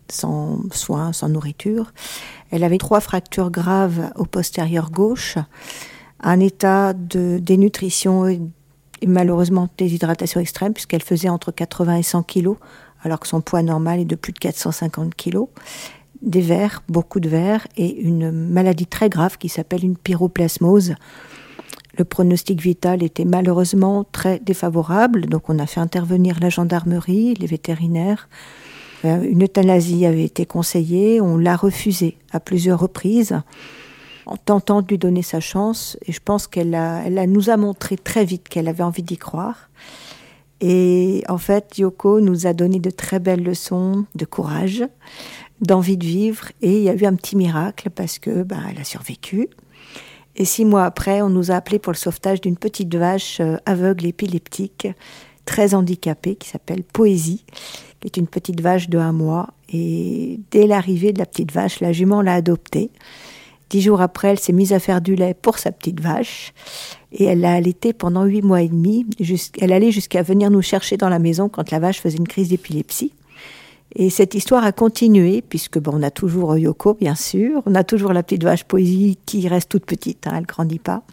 sans 0.10 0.60
soins, 0.72 1.14
sans 1.14 1.30
nourriture. 1.30 1.94
Elle 2.52 2.64
avait 2.64 2.78
trois 2.78 3.00
fractures 3.00 3.52
graves 3.52 4.12
au 4.16 4.26
postérieur 4.26 4.92
gauche, 4.92 5.38
un 6.22 6.40
état 6.40 6.94
de 6.94 7.40
dénutrition 7.40 8.28
et, 8.28 8.42
malheureusement 9.06 9.68
déshydratation 9.78 10.40
extrême, 10.40 10.74
puisqu'elle 10.74 11.04
faisait 11.04 11.30
entre 11.30 11.52
80 11.52 11.98
et 11.98 12.04
100 12.04 12.24
kilos, 12.24 12.58
alors 13.04 13.20
que 13.20 13.28
son 13.28 13.42
poids 13.42 13.62
normal 13.62 14.00
est 14.00 14.06
de 14.06 14.16
plus 14.16 14.32
de 14.34 14.40
450 14.40 15.14
kilos. 15.16 15.50
Des 16.22 16.40
vers, 16.40 16.84
beaucoup 16.88 17.20
de 17.20 17.28
vers, 17.28 17.68
et 17.76 18.00
une 18.00 18.32
maladie 18.32 18.86
très 18.88 19.10
grave 19.10 19.38
qui 19.38 19.50
s'appelle 19.50 19.84
une 19.84 19.98
pyroplasmose. 19.98 20.96
Le 21.98 22.04
pronostic 22.06 22.62
vital 22.62 23.04
était 23.04 23.26
malheureusement 23.26 24.04
très 24.12 24.40
défavorable, 24.40 25.28
donc 25.28 25.50
on 25.50 25.60
a 25.60 25.68
fait 25.68 25.80
intervenir 25.80 26.40
la 26.40 26.50
gendarmerie, 26.50 27.36
les 27.36 27.48
vétérinaires. 27.48 28.30
Euh, 29.06 29.22
Une 29.24 29.44
euthanasie 29.44 30.06
avait 30.06 30.24
été 30.24 30.46
conseillée, 30.46 31.22
on 31.22 31.38
l'a 31.38 31.56
refusée 31.56 32.18
à 32.32 32.40
plusieurs 32.40 32.80
reprises 32.80 33.36
en 34.26 34.38
tentant 34.38 34.82
de 34.82 34.88
lui 34.88 34.98
donner 34.98 35.22
sa 35.22 35.40
chance. 35.40 35.98
Et 36.06 36.12
je 36.12 36.20
pense 36.24 36.48
qu'elle 36.48 36.76
a, 36.76 37.10
nous 37.28 37.50
a 37.50 37.58
montré 37.58 37.98
très 37.98 38.26
vite 38.26 38.50
qu'elle 38.50 38.68
avait 38.68 38.84
envie 38.84 39.04
d'y 39.04 39.18
croire. 39.18 39.70
Et 40.62 41.24
en 41.28 41.38
fait, 41.38 41.78
Yoko 41.78 42.22
nous 42.22 42.48
a 42.48 42.54
donné 42.54 42.80
de 42.80 42.90
très 42.90 43.20
belles 43.20 43.44
leçons 43.44 44.06
de 44.16 44.26
courage, 44.26 44.84
d'envie 45.62 45.98
de 45.98 46.06
vivre. 46.06 46.52
Et 46.62 46.78
il 46.78 46.84
y 46.84 46.90
a 46.90 46.94
eu 46.94 47.06
un 47.06 47.16
petit 47.16 47.36
miracle 47.36 47.90
parce 47.90 48.18
que 48.18 48.44
ben, 48.44 48.62
elle 48.72 48.80
a 48.80 48.86
survécu. 48.86 49.50
Et 50.36 50.46
six 50.46 50.66
mois 50.66 50.86
après, 50.86 51.22
on 51.22 51.30
nous 51.30 51.52
a 51.52 51.56
appelé 51.56 51.80
pour 51.80 51.94
le 51.94 51.98
sauvetage 51.98 52.42
d'une 52.42 52.58
petite 52.58 52.94
vache 52.96 53.40
euh, 53.40 53.58
aveugle 53.66 54.06
épileptique, 54.06 54.88
très 55.46 55.76
handicapée, 55.76 56.36
qui 56.36 56.50
s'appelle 56.50 56.84
Poésie, 56.84 57.46
qui 58.00 58.08
est 58.08 58.18
une 58.18 58.28
petite 58.28 58.62
vache 58.62 58.90
de 58.90 58.98
un 58.98 59.12
mois. 59.12 59.50
Et 59.72 60.40
dès 60.52 60.68
l'arrivée 60.68 61.14
de 61.14 61.20
la 61.20 61.26
petite 61.26 61.52
vache, 61.52 61.80
la 61.82 61.94
jument 61.94 62.22
l'a 62.22 62.36
adoptée. 62.36 62.90
Dix 63.70 63.82
jours 63.82 64.02
après, 64.02 64.30
elle 64.30 64.40
s'est 64.40 64.54
mise 64.54 64.74
à 64.74 64.80
faire 64.80 65.02
du 65.02 65.16
lait 65.16 65.34
pour 65.34 65.58
sa 65.58 65.72
petite 65.72 66.00
vache. 66.00 66.54
Et 67.12 67.26
elle 67.26 67.42
l'a 67.42 67.54
allaitée 67.54 67.94
pendant 67.94 68.24
huit 68.24 68.42
mois 68.42 68.62
et 68.62 68.68
demi. 68.68 69.06
Elle 69.60 69.72
allait 69.72 69.92
jusqu'à 69.92 70.22
venir 70.22 70.50
nous 70.50 70.62
chercher 70.62 70.98
dans 70.98 71.10
la 71.10 71.20
maison 71.20 71.50
quand 71.50 71.72
la 71.72 71.80
vache 71.80 72.00
faisait 72.00 72.18
une 72.18 72.28
crise 72.28 72.50
d'épilepsie. 72.50 73.14
Et 73.96 74.10
cette 74.10 74.34
histoire 74.34 74.64
a 74.64 74.72
continué, 74.72 75.44
puisque 75.48 75.80
bon, 75.80 75.92
on 75.96 76.04
a 76.04 76.12
toujours 76.12 76.58
Yoko, 76.58 76.96
bien 76.96 77.16
sûr. 77.16 77.62
On 77.66 77.76
a 77.76 77.84
toujours 77.84 78.14
la 78.14 78.24
petite 78.24 78.44
vache 78.44 78.64
Poésie 78.64 79.20
qui 79.26 79.48
reste 79.48 79.70
toute 79.70 79.86
petite, 79.86 80.26
hein, 80.28 80.34
elle 80.38 80.46
grandit 80.46 80.80
pas. 80.80 81.04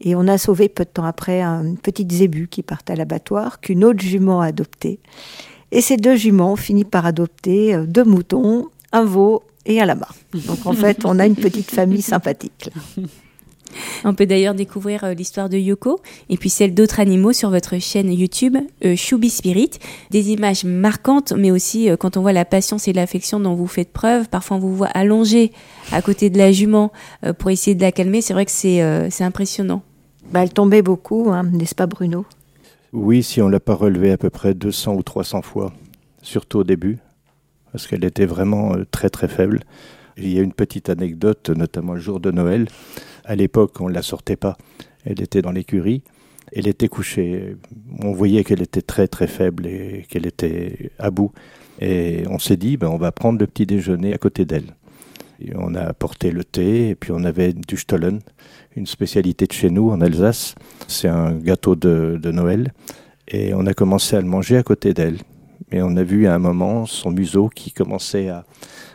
Et 0.00 0.14
on 0.14 0.28
a 0.28 0.38
sauvé 0.38 0.68
peu 0.68 0.84
de 0.84 0.90
temps 0.90 1.04
après 1.04 1.42
une 1.42 1.78
petite 1.78 2.12
zébu 2.12 2.48
qui 2.48 2.62
partait 2.62 2.92
à 2.92 2.96
l'abattoir, 2.96 3.60
qu'une 3.60 3.84
autre 3.84 4.00
jument 4.00 4.40
a 4.40 4.46
adoptée. 4.46 5.00
Et 5.72 5.80
ces 5.80 5.96
deux 5.96 6.14
juments 6.14 6.52
ont 6.52 6.56
fini 6.56 6.84
par 6.84 7.04
adopter 7.04 7.74
euh, 7.74 7.86
deux 7.86 8.04
moutons, 8.04 8.68
un 8.92 9.04
veau 9.04 9.42
et 9.66 9.80
un 9.80 9.86
lama. 9.86 10.08
Donc 10.32 10.66
en 10.66 10.72
fait, 10.72 11.04
on 11.04 11.18
a 11.18 11.26
une 11.26 11.34
petite 11.34 11.70
famille 11.70 12.02
sympathique. 12.02 12.70
On 14.04 14.14
peut 14.14 14.26
d'ailleurs 14.26 14.54
découvrir 14.54 15.04
euh, 15.04 15.14
l'histoire 15.14 15.48
de 15.48 15.56
Yoko 15.56 16.00
et 16.28 16.36
puis 16.36 16.50
celle 16.50 16.74
d'autres 16.74 17.00
animaux 17.00 17.32
sur 17.32 17.50
votre 17.50 17.78
chaîne 17.78 18.12
YouTube 18.12 18.56
euh, 18.84 18.96
Choubi 18.96 19.30
Spirit. 19.30 19.70
Des 20.10 20.30
images 20.30 20.64
marquantes, 20.64 21.32
mais 21.32 21.50
aussi 21.50 21.90
euh, 21.90 21.96
quand 21.96 22.16
on 22.16 22.22
voit 22.22 22.32
la 22.32 22.44
patience 22.44 22.88
et 22.88 22.92
l'affection 22.92 23.40
dont 23.40 23.54
vous 23.54 23.66
faites 23.66 23.92
preuve. 23.92 24.28
Parfois, 24.28 24.56
on 24.56 24.60
vous 24.60 24.74
voit 24.74 24.88
allongé 24.88 25.52
à 25.92 26.02
côté 26.02 26.30
de 26.30 26.38
la 26.38 26.52
jument 26.52 26.92
euh, 27.24 27.32
pour 27.32 27.50
essayer 27.50 27.74
de 27.74 27.82
la 27.82 27.92
calmer. 27.92 28.20
C'est 28.20 28.34
vrai 28.34 28.44
que 28.44 28.50
c'est 28.50 28.82
euh, 28.82 29.08
impressionnant. 29.20 29.82
Bah, 30.32 30.42
elle 30.42 30.52
tombait 30.52 30.82
beaucoup, 30.82 31.30
hein, 31.30 31.44
n'est-ce 31.44 31.74
pas 31.74 31.86
Bruno? 31.86 32.24
Oui, 32.92 33.22
si 33.22 33.42
on 33.42 33.48
l'a 33.48 33.60
pas 33.60 33.74
relevée 33.74 34.12
à 34.12 34.18
peu 34.18 34.30
près 34.30 34.54
200 34.54 34.94
ou 34.94 35.02
300 35.02 35.42
fois, 35.42 35.72
surtout 36.22 36.58
au 36.58 36.64
début, 36.64 36.98
parce 37.72 37.86
qu'elle 37.86 38.04
était 38.04 38.26
vraiment 38.26 38.74
très 38.90 39.10
très 39.10 39.28
faible. 39.28 39.60
Il 40.16 40.32
y 40.32 40.38
a 40.38 40.42
une 40.42 40.52
petite 40.52 40.88
anecdote, 40.88 41.50
notamment 41.50 41.94
le 41.94 42.00
jour 42.00 42.20
de 42.20 42.30
Noël. 42.30 42.68
À 43.24 43.34
l'époque, 43.34 43.80
on 43.80 43.88
ne 43.88 43.94
la 43.94 44.02
sortait 44.02 44.36
pas. 44.36 44.56
Elle 45.04 45.20
était 45.22 45.42
dans 45.42 45.52
l'écurie. 45.52 46.02
Elle 46.52 46.68
était 46.68 46.88
couchée. 46.88 47.56
On 48.02 48.12
voyait 48.12 48.44
qu'elle 48.44 48.62
était 48.62 48.82
très 48.82 49.08
très 49.08 49.26
faible 49.26 49.66
et 49.66 50.06
qu'elle 50.08 50.26
était 50.26 50.90
à 50.98 51.10
bout. 51.10 51.32
Et 51.80 52.24
on 52.28 52.38
s'est 52.38 52.56
dit, 52.56 52.76
ben, 52.76 52.88
on 52.88 52.98
va 52.98 53.12
prendre 53.12 53.38
le 53.38 53.46
petit 53.46 53.66
déjeuner 53.66 54.14
à 54.14 54.18
côté 54.18 54.44
d'elle. 54.44 54.74
On 55.56 55.74
a 55.74 55.80
apporté 55.80 56.30
le 56.30 56.44
thé 56.44 56.90
et 56.90 56.94
puis 56.94 57.10
on 57.12 57.24
avait 57.24 57.52
du 57.52 57.76
Stollen, 57.76 58.20
une 58.76 58.86
spécialité 58.86 59.46
de 59.46 59.52
chez 59.52 59.68
nous 59.68 59.90
en 59.90 60.00
Alsace. 60.00 60.54
C'est 60.86 61.08
un 61.08 61.32
gâteau 61.32 61.74
de, 61.74 62.18
de 62.22 62.30
Noël. 62.30 62.72
Et 63.26 63.54
on 63.54 63.66
a 63.66 63.74
commencé 63.74 64.16
à 64.16 64.20
le 64.20 64.26
manger 64.26 64.56
à 64.56 64.62
côté 64.62 64.94
d'elle. 64.94 65.18
Et 65.72 65.82
on 65.82 65.96
a 65.96 66.02
vu 66.02 66.26
à 66.26 66.34
un 66.34 66.38
moment 66.38 66.86
son 66.86 67.10
museau 67.10 67.48
qui 67.48 67.72
commençait 67.72 68.28
à 68.28 68.44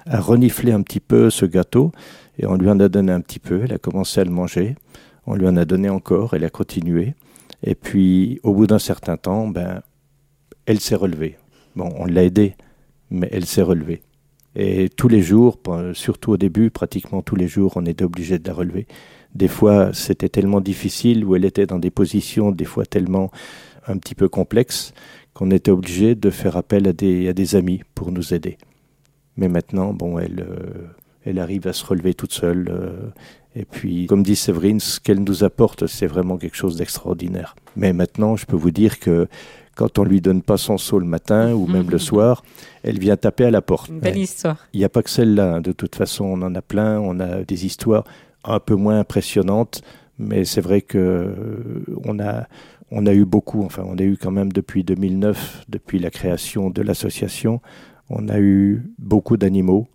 renifler 0.07 0.71
un 0.71 0.81
petit 0.81 0.99
peu 0.99 1.29
ce 1.29 1.45
gâteau. 1.45 1.91
Et 2.39 2.45
on 2.47 2.56
lui 2.56 2.69
en 2.69 2.80
a 2.80 2.89
donné 2.89 3.12
un 3.12 3.21
petit 3.21 3.39
peu. 3.39 3.62
Elle 3.63 3.73
a 3.73 3.78
commencé 3.78 4.21
à 4.21 4.23
le 4.23 4.32
manger. 4.32 4.75
On 5.28 5.36
lui 5.36 5.47
en 5.47 5.58
a 5.58 5.65
donné 5.65 5.89
encore. 5.89 6.34
Elle 6.34 6.45
a 6.45 6.49
continué. 6.49 7.13
Et 7.63 7.75
puis, 7.75 8.39
au 8.43 8.54
bout 8.54 8.65
d'un 8.65 8.80
certain 8.80 9.17
temps, 9.17 9.47
ben, 9.47 9.82
elle 10.65 10.80
s'est 10.80 10.95
relevée. 10.95 11.38
Bon, 11.75 11.93
on 11.97 12.06
l'a 12.06 12.23
aidée, 12.23 12.56
mais 13.12 13.28
elle 13.32 13.45
s'est 13.45 13.62
relevée. 13.62 14.02
Et 14.56 14.89
tous 14.89 15.10
les 15.10 15.21
jours, 15.21 15.58
pe- 15.58 15.93
surtout 15.93 16.32
au 16.32 16.38
début, 16.38 16.71
pratiquement 16.71 17.21
tous 17.21 17.36
les 17.36 17.47
jours, 17.47 17.73
on 17.75 17.86
était 17.86 18.06
obligé 18.06 18.39
de 18.39 18.47
la 18.47 18.54
relever. 18.54 18.88
Des 19.36 19.47
fois, 19.47 19.93
c'était 19.93 20.30
tellement 20.30 20.62
difficile, 20.62 21.23
où 21.25 21.36
elle 21.36 21.45
était 21.45 21.67
dans 21.67 21.78
des 21.78 21.91
positions, 21.91 22.52
des 22.52 22.65
fois 22.65 22.86
tellement 22.86 23.30
un 23.88 23.97
petit 23.97 24.15
peu 24.15 24.28
complexes, 24.30 24.93
qu'on 25.34 25.52
était 25.52 25.71
obligé 25.71 26.15
de 26.15 26.30
faire 26.30 26.58
appel 26.58 26.88
à 26.88 26.93
des, 26.93 27.28
à 27.28 27.34
des 27.34 27.56
amis 27.56 27.82
pour 27.93 28.12
nous 28.12 28.34
aider. 28.34 28.58
Mais 29.38 29.49
maintenant, 29.49 29.93
bon, 29.93 30.17
elle, 30.17 30.39
euh, 30.49 30.88
elle 31.25 31.39
arrive 31.39 31.67
à 31.67 31.73
se 31.73 31.86
relever 31.86 32.13
toute 32.13 32.34
seule. 32.34 32.69
euh, 32.71 33.10
et 33.55 33.65
puis, 33.65 34.05
comme 34.05 34.21
dit 34.23 34.36
Séverine, 34.36 34.79
ce 34.79 34.99
qu'elle 34.99 35.23
nous 35.23 35.43
apporte, 35.43 35.88
c'est 35.88 36.05
vraiment 36.08 36.38
quelque 36.38 36.55
chose 36.55 36.77
d'extraordinaire. 36.77 37.55
Mais 37.75 37.93
maintenant, 37.93 38.36
je 38.36 38.45
peux 38.45 38.55
vous 38.55 38.71
dire 38.71 38.99
que 38.99 39.27
quand 39.75 39.97
on 39.97 40.03
lui 40.03 40.21
donne 40.21 40.41
pas 40.43 40.58
son 40.58 40.77
seau 40.77 40.99
le 40.99 41.05
matin 41.05 41.53
ou 41.53 41.65
même 41.65 41.89
le 41.89 41.97
soir, 41.97 42.43
elle 42.84 42.99
vient 42.99 43.17
taper 43.17 43.45
à 43.45 43.51
la 43.51 43.62
porte. 43.62 43.89
Une 43.89 43.99
belle 43.99 44.17
histoire. 44.17 44.58
Il 44.73 44.79
n'y 44.79 44.86
a 44.86 44.89
pas 44.89 45.01
que 45.01 45.10
celle-là. 45.10 45.55
hein. 45.55 45.62
De 45.62 45.71
toute 45.71 45.95
façon, 45.95 46.25
on 46.25 46.41
en 46.41 46.53
a 46.53 46.62
plein. 46.62 46.99
On 46.99 47.19
a 47.19 47.43
des 47.43 47.65
histoires 47.65 48.03
un 48.43 48.60
peu 48.60 48.75
moins 48.75 48.99
impressionnantes, 48.99 49.82
mais 50.19 50.45
c'est 50.45 50.62
vrai 50.62 50.82
que 50.82 50.97
euh, 50.97 51.84
on 52.05 52.19
a 52.19 52.45
on 52.91 53.05
a 53.05 53.13
eu 53.13 53.25
beaucoup. 53.25 53.63
Enfin, 53.63 53.84
on 53.86 53.97
a 53.97 54.03
eu 54.03 54.17
quand 54.17 54.32
même 54.32 54.51
depuis 54.51 54.84
2009, 54.84 55.65
depuis 55.69 55.99
la 55.99 56.10
création 56.12 56.69
de 56.69 56.82
l'association, 56.82 57.62
on 58.10 58.27
a 58.29 58.39
eu 58.39 58.84
beaucoup 58.97 59.38
d'animaux. 59.38 59.88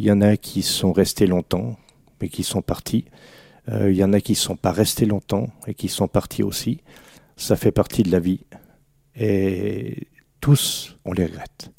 Il 0.00 0.06
y 0.06 0.12
en 0.12 0.22
a 0.22 0.38
qui 0.38 0.62
sont 0.62 0.94
restés 0.94 1.26
longtemps, 1.26 1.76
mais 2.22 2.30
qui 2.30 2.42
sont 2.42 2.62
partis. 2.62 3.04
Euh, 3.68 3.90
il 3.90 3.98
y 3.98 4.02
en 4.02 4.14
a 4.14 4.20
qui 4.22 4.32
ne 4.32 4.36
sont 4.38 4.56
pas 4.56 4.72
restés 4.72 5.04
longtemps 5.04 5.48
et 5.66 5.74
qui 5.74 5.88
sont 5.88 6.08
partis 6.08 6.42
aussi. 6.42 6.80
Ça 7.36 7.54
fait 7.54 7.70
partie 7.70 8.02
de 8.02 8.10
la 8.10 8.18
vie. 8.18 8.40
Et 9.14 10.08
tous, 10.40 10.96
on 11.04 11.12
les 11.12 11.26
regrette. 11.26 11.70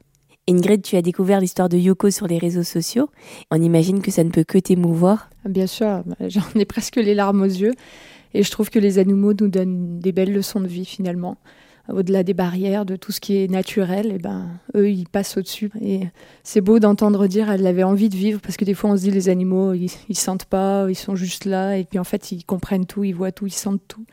Ingrid, 0.48 0.84
tu 0.84 0.98
as 0.98 1.02
découvert 1.02 1.40
l'histoire 1.40 1.68
de 1.68 1.78
Yoko 1.78 2.12
sur 2.12 2.28
les 2.28 2.38
réseaux 2.38 2.62
sociaux. 2.62 3.10
On 3.50 3.60
imagine 3.60 4.04
que 4.04 4.12
ça 4.12 4.24
ne 4.24 4.30
peut 4.30 4.44
que 4.44 4.60
t'émouvoir. 4.60 5.32
Bien 5.46 5.66
sûr, 5.66 6.04
j'en 6.20 6.44
ai 6.54 6.66
presque 6.66 6.98
les 6.98 7.16
larmes 7.16 7.42
aux 7.42 7.46
yeux. 7.46 7.74
Et 8.36 8.44
je 8.44 8.52
trouve 8.52 8.70
que 8.70 8.78
les 8.78 9.00
animaux 9.00 9.34
nous 9.34 9.48
donnent 9.48 9.98
des 9.98 10.12
belles 10.12 10.32
leçons 10.32 10.60
de 10.60 10.68
vie 10.68 10.86
finalement. 10.86 11.38
Au-delà 11.90 12.24
des 12.24 12.34
barrières, 12.34 12.86
de 12.86 12.96
tout 12.96 13.12
ce 13.12 13.20
qui 13.20 13.38
est 13.38 13.50
naturel, 13.50 14.12
et 14.14 14.18
ben, 14.18 14.48
eux, 14.76 14.90
ils 14.90 15.08
passent 15.08 15.36
au-dessus. 15.38 15.72
Et 15.82 16.02
c'est 16.44 16.62
beau 16.62 16.80
d'entendre 16.80 17.28
dire 17.28 17.50
elle 17.50 17.66
avait 17.66 17.84
envie 17.84 18.10
de 18.10 18.16
vivre, 18.16 18.40
parce 18.40 18.56
que 18.58 18.66
des 18.66 18.74
fois 18.74 18.92
on 18.92 18.98
se 18.98 19.02
dit 19.02 19.12
les 19.12 19.30
animaux, 19.30 19.74
ils, 19.74 19.90
ils 20.10 20.18
sentent 20.18 20.46
pas, 20.46 20.86
ils 20.90 20.96
sont 20.96 21.16
juste 21.16 21.46
là, 21.46 21.78
et 21.78 21.84
puis 21.84 22.00
en 22.00 22.04
fait 22.04 22.32
ils 22.32 22.44
comprennent 22.46 22.86
tout, 22.86 23.04
ils 23.04 23.14
voient 23.16 23.32
tout, 23.32 23.48
ils 23.48 23.52
sentent 23.54 23.82
tout. 23.88 24.06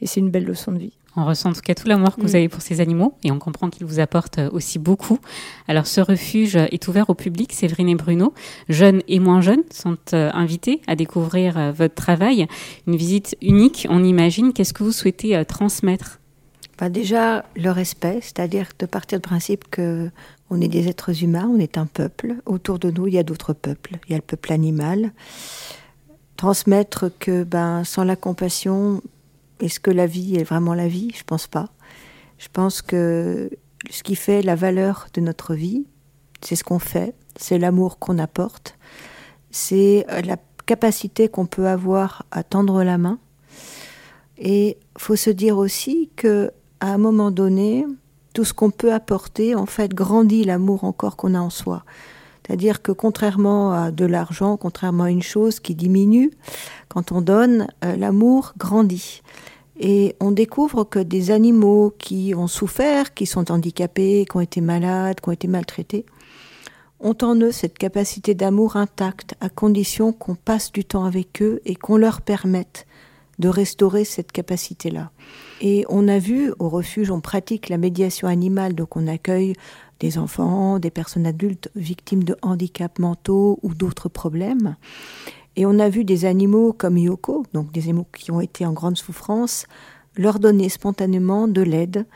Et 0.00 0.06
c'est 0.06 0.20
une 0.20 0.30
belle 0.30 0.44
leçon 0.44 0.70
de 0.72 0.78
vie. 0.78 0.92
On 1.16 1.24
ressent 1.24 1.50
en 1.50 1.52
tout 1.52 1.60
cas 1.62 1.74
tout 1.74 1.88
l'amour 1.88 2.14
que 2.14 2.20
vous 2.20 2.28
Mm. 2.34 2.36
avez 2.36 2.48
pour 2.48 2.62
ces 2.62 2.80
animaux 2.80 3.14
et 3.24 3.32
on 3.32 3.40
comprend 3.40 3.68
qu'ils 3.70 3.84
vous 3.86 3.98
apportent 3.98 4.38
euh, 4.38 4.48
aussi 4.52 4.78
beaucoup. 4.78 5.18
Alors 5.66 5.88
ce 5.88 6.00
refuge 6.00 6.54
est 6.54 6.86
ouvert 6.86 7.10
au 7.10 7.14
public. 7.14 7.52
Séverine 7.52 7.88
et 7.88 7.96
Bruno, 7.96 8.32
jeunes 8.68 9.02
et 9.08 9.18
moins 9.18 9.40
jeunes, 9.40 9.64
sont 9.72 9.96
euh, 10.12 10.30
invités 10.32 10.80
à 10.86 10.94
découvrir 10.94 11.58
euh, 11.58 11.72
votre 11.72 11.96
travail. 11.96 12.46
Une 12.86 12.94
visite 12.94 13.36
unique, 13.42 13.88
on 13.90 14.04
imagine. 14.04 14.52
Qu'est-ce 14.52 14.72
que 14.72 14.84
vous 14.84 14.92
souhaitez 14.92 15.36
euh, 15.36 15.42
transmettre? 15.42 16.20
Bah, 16.78 16.88
Déjà, 16.88 17.44
le 17.56 17.70
respect, 17.70 18.20
c'est-à-dire 18.22 18.68
de 18.78 18.86
partir 18.86 19.18
du 19.18 19.22
principe 19.22 19.68
que 19.70 20.10
on 20.50 20.60
est 20.60 20.68
des 20.68 20.88
êtres 20.88 21.22
humains, 21.22 21.50
on 21.52 21.58
est 21.58 21.76
un 21.76 21.86
peuple. 21.86 22.36
Autour 22.46 22.78
de 22.78 22.90
nous, 22.90 23.06
il 23.06 23.14
y 23.14 23.18
a 23.18 23.22
d'autres 23.22 23.52
peuples. 23.52 23.98
Il 24.06 24.12
y 24.12 24.14
a 24.14 24.18
le 24.18 24.22
peuple 24.22 24.52
animal. 24.52 25.12
Transmettre 26.36 27.10
que 27.18 27.44
ben, 27.44 27.84
sans 27.84 28.04
la 28.04 28.16
compassion, 28.16 29.02
est-ce 29.60 29.80
que 29.80 29.90
la 29.90 30.06
vie 30.06 30.36
est 30.36 30.44
vraiment 30.44 30.72
la 30.72 30.88
vie? 30.88 31.12
Je 31.14 31.24
pense 31.24 31.48
pas. 31.48 31.68
Je 32.38 32.48
pense 32.50 32.80
que 32.80 33.50
ce 33.90 34.02
qui 34.02 34.14
fait 34.14 34.42
la 34.42 34.54
valeur 34.54 35.08
de 35.12 35.20
notre 35.20 35.54
vie, 35.54 35.86
c'est 36.40 36.56
ce 36.56 36.64
qu'on 36.64 36.78
fait, 36.78 37.14
c'est 37.36 37.58
l'amour 37.58 37.98
qu'on 37.98 38.18
apporte, 38.18 38.78
c'est 39.50 40.06
euh, 40.10 40.22
la 40.22 40.36
capacité 40.66 41.28
qu'on 41.28 41.46
peut 41.46 41.66
avoir 41.66 42.24
à 42.30 42.42
tendre 42.42 42.84
la 42.84 42.98
main. 42.98 43.18
Et 44.38 44.78
faut 44.96 45.16
se 45.16 45.30
dire 45.30 45.58
aussi 45.58 46.10
que 46.14 46.52
à 46.80 46.92
un 46.92 46.98
moment 46.98 47.30
donné, 47.30 47.86
tout 48.34 48.44
ce 48.44 48.54
qu'on 48.54 48.70
peut 48.70 48.92
apporter, 48.92 49.54
en 49.54 49.66
fait, 49.66 49.94
grandit 49.94 50.44
l'amour 50.44 50.84
encore 50.84 51.16
qu'on 51.16 51.34
a 51.34 51.40
en 51.40 51.50
soi. 51.50 51.84
C'est-à-dire 52.46 52.80
que 52.80 52.92
contrairement 52.92 53.72
à 53.72 53.90
de 53.90 54.06
l'argent, 54.06 54.56
contrairement 54.56 55.04
à 55.04 55.10
une 55.10 55.22
chose 55.22 55.60
qui 55.60 55.74
diminue, 55.74 56.30
quand 56.88 57.12
on 57.12 57.20
donne, 57.20 57.66
euh, 57.84 57.96
l'amour 57.96 58.54
grandit. 58.56 59.22
Et 59.78 60.16
on 60.18 60.30
découvre 60.30 60.84
que 60.84 60.98
des 60.98 61.30
animaux 61.30 61.94
qui 61.98 62.34
ont 62.34 62.46
souffert, 62.46 63.12
qui 63.12 63.26
sont 63.26 63.52
handicapés, 63.52 64.26
qui 64.28 64.36
ont 64.36 64.40
été 64.40 64.60
malades, 64.60 65.20
qui 65.20 65.28
ont 65.28 65.32
été 65.32 65.46
maltraités, 65.46 66.06
ont 67.00 67.16
en 67.22 67.36
eux 67.36 67.52
cette 67.52 67.78
capacité 67.78 68.34
d'amour 68.34 68.76
intacte, 68.76 69.34
à 69.40 69.48
condition 69.48 70.12
qu'on 70.12 70.34
passe 70.34 70.72
du 70.72 70.84
temps 70.84 71.04
avec 71.04 71.42
eux 71.42 71.60
et 71.64 71.76
qu'on 71.76 71.96
leur 71.96 72.22
permette 72.22 72.86
de 73.38 73.48
restaurer 73.48 74.04
cette 74.04 74.32
capacité-là. 74.32 75.10
Et 75.60 75.84
on 75.88 76.06
a 76.06 76.18
vu 76.18 76.52
au 76.58 76.68
refuge, 76.68 77.10
on 77.10 77.20
pratique 77.20 77.68
la 77.68 77.78
médiation 77.78 78.28
animale, 78.28 78.74
donc 78.74 78.96
on 78.96 79.08
accueille 79.08 79.54
des 79.98 80.16
enfants, 80.16 80.78
des 80.78 80.90
personnes 80.90 81.26
adultes 81.26 81.70
victimes 81.74 82.22
de 82.22 82.36
handicaps 82.42 83.00
mentaux 83.00 83.58
ou 83.62 83.74
d'autres 83.74 84.08
problèmes. 84.08 84.76
Et 85.56 85.66
on 85.66 85.80
a 85.80 85.88
vu 85.88 86.04
des 86.04 86.24
animaux 86.24 86.72
comme 86.72 86.96
Yoko, 86.96 87.44
donc 87.52 87.72
des 87.72 87.84
animaux 87.84 88.06
qui 88.16 88.30
ont 88.30 88.40
été 88.40 88.64
en 88.64 88.72
grande 88.72 88.96
souffrance, 88.96 89.66
leur 90.16 90.38
donner 90.38 90.68
spontanément 90.68 91.48
de 91.48 91.62
l'aide 91.62 92.06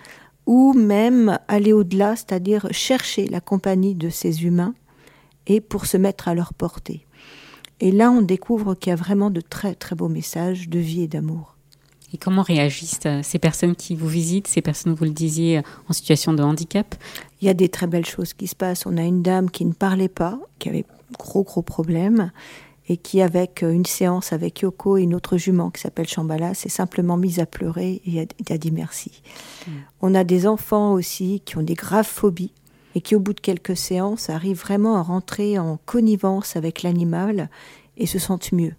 ou 0.47 0.73
même 0.73 1.39
aller 1.49 1.73
au-delà, 1.73 2.15
c'est-à-dire 2.15 2.69
chercher 2.71 3.27
la 3.27 3.41
compagnie 3.41 3.95
de 3.97 4.09
ces 4.09 4.45
humains 4.45 4.75
et 5.49 5.61
pour 5.61 5.87
se 5.87 5.97
mettre 5.97 6.29
à 6.29 6.35
leur 6.35 6.55
portée. 6.55 7.07
Et 7.81 7.91
là, 7.91 8.13
on 8.13 8.23
découvre 8.23 8.75
qu'il 8.75 8.91
y 8.91 8.93
a 8.93 8.97
vraiment 8.97 9.31
de 9.31 9.41
très 9.41 9.75
très 9.75 9.97
beaux 9.97 10.09
messages 10.09 10.69
de 10.69 10.79
vie 10.79 11.03
et 11.03 11.09
d'amour. 11.09 11.52
Et 12.15 12.19
comment 12.19 12.43
réagissent 12.43 13.01
euh, 13.07 13.21
ces 13.23 13.39
personnes 13.39 13.75
qui 13.75 13.95
vous 13.95 14.09
visitent, 14.09 14.47
ces 14.47 14.61
personnes, 14.61 14.95
vous 14.95 15.05
le 15.05 15.11
disiez, 15.11 15.59
euh, 15.59 15.63
en 15.89 15.93
situation 15.93 16.35
de 16.35 16.43
handicap? 16.43 16.95
Il 17.41 17.47
y 17.47 17.49
a 17.49 17.55
des 17.55 17.69
très 17.69 17.87
belles 17.87 18.07
choses 18.07 18.35
qui 18.35 18.47
se 18.47 18.55
passent. 18.55 18.87
On 18.87 18.97
a 18.97 19.03
une 19.03 19.23
dame 19.23 19.51
qui 19.51 19.65
ne 19.65 19.73
parlait 19.73 20.09
pas, 20.09 20.39
qui 20.59 20.69
avait 20.69 20.85
gros 21.19 21.43
gros 21.43 21.63
problèmes, 21.63 22.31
et 22.89 22.97
qui, 22.97 23.23
avec 23.23 23.63
une 23.63 23.87
séance 23.87 24.33
avec 24.33 24.61
Yoko 24.61 24.99
et 24.99 25.03
une 25.03 25.15
autre 25.15 25.37
jument 25.37 25.71
qui 25.71 25.81
s'appelle 25.81 26.09
Chambala, 26.09 26.53
s'est 26.55 26.69
simplement 26.69 27.17
mise 27.17 27.39
à 27.39 27.47
pleurer 27.47 28.03
et 28.05 28.21
a, 28.21 28.59
dit 28.59 28.73
merci. 28.73 29.23
Mm. 29.67 29.71
On 30.01 30.15
a 30.15 30.25
des 30.25 30.47
enfants 30.47 30.93
aussi 30.93 31.41
qui 31.45 31.57
ont 31.57 31.63
des 31.63 31.75
graves 31.75 32.07
phobies 32.07 32.53
et 32.95 33.01
qui, 33.01 33.15
au 33.15 33.21
bout 33.21 33.33
de 33.33 33.41
quelques 33.41 33.77
séances, 33.77 34.29
arrivent 34.29 34.61
vraiment 34.61 34.97
à 34.97 35.03
rentrer 35.03 35.59
en 35.59 35.79
connivence 35.87 36.57
avec 36.57 36.83
l'animal 36.83 37.49
et 37.97 38.07
se 38.07 38.19
sentent 38.19 38.53
mieux. 38.53 38.75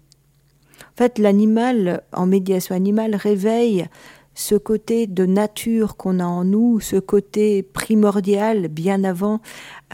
En 0.92 0.96
fait, 0.96 1.18
l'animal, 1.18 2.02
en 2.12 2.26
médiation 2.26 2.74
animale, 2.74 3.14
réveille 3.16 3.86
ce 4.34 4.56
côté 4.56 5.06
de 5.06 5.26
nature 5.26 5.96
qu'on 5.96 6.18
a 6.18 6.24
en 6.24 6.44
nous, 6.44 6.80
ce 6.80 6.96
côté 6.96 7.62
primordial 7.62 8.68
bien 8.68 9.04
avant 9.04 9.40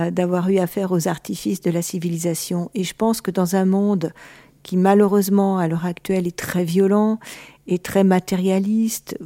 euh, 0.00 0.11
d'avoir 0.11 0.48
eu 0.48 0.59
affaire 0.59 0.92
aux 0.92 1.09
artifices 1.09 1.61
de 1.61 1.70
la 1.70 1.83
civilisation. 1.83 2.70
Et 2.74 2.85
je 2.85 2.94
pense 2.94 3.20
que 3.20 3.31
dans 3.31 3.57
un 3.57 3.66
monde 3.66 4.12
qui 4.62 4.76
malheureusement 4.76 5.59
à 5.59 5.68
l'heure 5.68 5.87
actuelle 5.87 6.26
est 6.26 6.37
très 6.37 6.64
violent 6.64 7.18
et 7.66 7.79
très 7.79 8.05
matérialiste, 8.05 9.16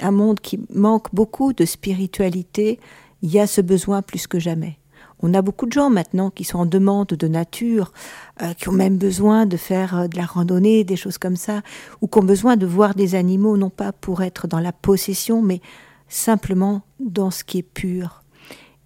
un 0.00 0.10
monde 0.10 0.40
qui 0.40 0.60
manque 0.74 1.14
beaucoup 1.14 1.52
de 1.52 1.64
spiritualité, 1.64 2.78
il 3.22 3.30
y 3.30 3.38
a 3.38 3.46
ce 3.46 3.60
besoin 3.60 4.02
plus 4.02 4.26
que 4.26 4.38
jamais. 4.38 4.78
On 5.22 5.34
a 5.34 5.42
beaucoup 5.42 5.66
de 5.66 5.72
gens 5.72 5.88
maintenant 5.88 6.30
qui 6.30 6.42
sont 6.42 6.58
en 6.58 6.66
demande 6.66 7.08
de 7.08 7.28
nature, 7.28 7.92
euh, 8.42 8.54
qui 8.54 8.68
ont 8.68 8.72
même 8.72 8.96
besoin 8.96 9.46
de 9.46 9.56
faire 9.56 9.96
euh, 9.96 10.08
de 10.08 10.16
la 10.16 10.26
randonnée, 10.26 10.82
des 10.82 10.96
choses 10.96 11.18
comme 11.18 11.36
ça, 11.36 11.62
ou 12.00 12.08
qui 12.08 12.18
ont 12.18 12.24
besoin 12.24 12.56
de 12.56 12.66
voir 12.66 12.94
des 12.94 13.14
animaux, 13.14 13.56
non 13.56 13.70
pas 13.70 13.92
pour 13.92 14.22
être 14.22 14.48
dans 14.48 14.58
la 14.58 14.72
possession, 14.72 15.40
mais 15.40 15.60
simplement 16.08 16.82
dans 16.98 17.30
ce 17.30 17.44
qui 17.44 17.58
est 17.58 17.62
pur. 17.62 18.22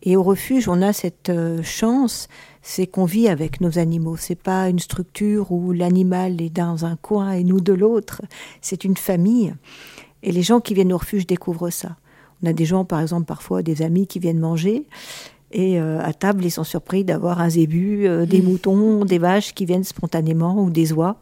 Et 0.03 0.15
au 0.17 0.23
refuge, 0.23 0.69
on 0.69 0.83
a 0.83 0.93
cette 0.93 1.31
euh, 1.31 1.63
chance, 1.63 2.29
c'est 2.61 2.87
qu'on 2.87 3.07
vit 3.07 3.29
avec 3.29 3.63
nos 3.63 3.79
animaux. 3.79 4.17
C'est 4.17 4.41
pas 4.41 4.69
une 4.69 4.79
structure 4.79 5.51
où 5.51 5.73
l'animal 5.73 6.41
est 6.43 6.51
dans 6.51 6.85
un 6.85 6.97
coin 6.97 7.33
et 7.33 7.45
nous 7.45 7.61
de 7.61 7.73
l'autre. 7.73 8.23
C'est 8.61 8.85
une 8.85 8.97
famille. 8.97 9.55
Et 10.23 10.33
les 10.33 10.43
gens 10.43 10.61
qui 10.61 10.75
viennent 10.75 10.93
au 10.93 10.99
refuge 10.99 11.27
découvrent 11.27 11.71
ça. 11.71 11.97
On 12.43 12.47
a 12.47 12.53
des 12.53 12.67
gens, 12.67 12.85
par 12.85 13.01
exemple, 13.01 13.25
parfois 13.25 13.63
des 13.63 13.81
amis 13.81 14.07
qui 14.07 14.19
viennent 14.19 14.39
manger 14.39 14.87
et 15.53 15.79
euh, 15.81 16.01
à 16.03 16.13
table, 16.13 16.45
ils 16.45 16.51
sont 16.51 16.65
surpris 16.65 17.05
d'avoir 17.05 17.41
un 17.41 17.51
zébu, 17.51 18.07
euh, 18.07 18.27
des 18.27 18.41
mmh. 18.41 18.45
moutons, 18.45 19.05
des 19.05 19.19
vaches 19.19 19.55
qui 19.55 19.65
viennent 19.65 19.85
spontanément 19.85 20.63
ou 20.63 20.71
des 20.71 20.93
oies. 20.93 21.17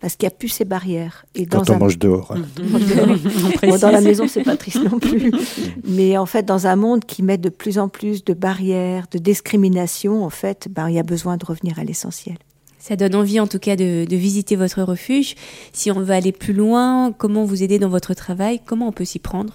Parce 0.00 0.16
qu'il 0.16 0.26
n'y 0.26 0.34
a 0.34 0.36
plus 0.36 0.48
ces 0.48 0.66
barrières. 0.66 1.24
Et 1.34 1.46
Quand 1.46 1.70
on 1.70 1.78
mange 1.78 1.98
dehors. 1.98 2.34
dans 3.80 3.90
la 3.90 4.02
maison, 4.02 4.28
c'est 4.28 4.42
pas 4.42 4.56
triste 4.56 4.82
non 4.82 4.98
plus. 4.98 5.32
Mais 5.84 6.18
en 6.18 6.26
fait, 6.26 6.42
dans 6.42 6.66
un 6.66 6.76
monde 6.76 7.06
qui 7.06 7.22
met 7.22 7.38
de 7.38 7.48
plus 7.48 7.78
en 7.78 7.88
plus 7.88 8.22
de 8.22 8.34
barrières, 8.34 9.06
de 9.10 9.18
discrimination, 9.18 10.22
en 10.22 10.30
fait, 10.30 10.68
ben, 10.70 10.90
il 10.90 10.96
y 10.96 10.98
a 10.98 11.02
besoin 11.04 11.38
de 11.38 11.46
revenir 11.46 11.78
à 11.78 11.84
l'essentiel. 11.84 12.36
Ça 12.78 12.96
donne 12.96 13.14
envie 13.14 13.40
en 13.40 13.46
tout 13.46 13.58
cas 13.58 13.76
de, 13.76 14.04
de, 14.04 14.16
visiter 14.16 14.56
votre 14.56 14.82
refuge. 14.82 15.36
Si 15.72 15.90
on 15.90 16.00
veut 16.00 16.12
aller 16.12 16.32
plus 16.32 16.52
loin, 16.52 17.12
comment 17.16 17.46
vous 17.46 17.62
aider 17.62 17.78
dans 17.78 17.88
votre 17.88 18.12
travail? 18.12 18.60
Comment 18.66 18.88
on 18.88 18.92
peut 18.92 19.06
s'y 19.06 19.20
prendre? 19.20 19.54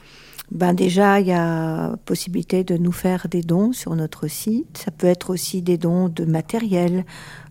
Ben 0.52 0.74
déjà, 0.74 1.20
il 1.20 1.28
y 1.28 1.32
a 1.32 1.96
possibilité 2.06 2.64
de 2.64 2.76
nous 2.76 2.92
faire 2.92 3.28
des 3.30 3.42
dons 3.42 3.72
sur 3.72 3.96
notre 3.96 4.28
site. 4.28 4.80
Ça 4.84 4.92
peut 4.92 5.08
être 5.08 5.30
aussi 5.30 5.62
des 5.62 5.78
dons 5.78 6.10
de 6.10 6.26
matériel, 6.26 7.06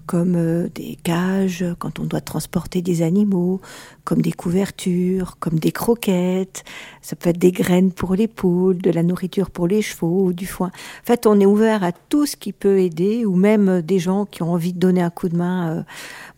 comme 0.08 0.34
euh, 0.36 0.68
des 0.74 0.96
cages 1.04 1.64
quand 1.78 2.00
on 2.00 2.04
doit 2.04 2.22
transporter 2.22 2.82
des 2.82 3.02
animaux, 3.02 3.60
comme 4.04 4.22
des 4.22 4.32
couvertures, 4.32 5.36
comme 5.38 5.60
des 5.60 5.70
croquettes. 5.70 6.64
Ça 7.02 7.14
peut 7.14 7.30
être 7.30 7.38
des 7.38 7.52
graines 7.52 7.92
pour 7.92 8.14
les 8.16 8.26
poules, 8.26 8.78
de 8.78 8.90
la 8.90 9.04
nourriture 9.04 9.50
pour 9.50 9.68
les 9.68 9.82
chevaux, 9.82 10.32
du 10.32 10.46
foin. 10.46 10.68
En 10.68 11.06
fait, 11.06 11.26
on 11.26 11.38
est 11.38 11.46
ouvert 11.46 11.84
à 11.84 11.92
tout 11.92 12.26
ce 12.26 12.36
qui 12.36 12.52
peut 12.52 12.80
aider, 12.80 13.26
ou 13.26 13.36
même 13.36 13.82
des 13.82 13.98
gens 14.00 14.24
qui 14.24 14.42
ont 14.42 14.52
envie 14.52 14.72
de 14.72 14.80
donner 14.80 15.02
un 15.02 15.10
coup 15.10 15.28
de 15.28 15.36
main 15.36 15.68
euh, 15.68 15.82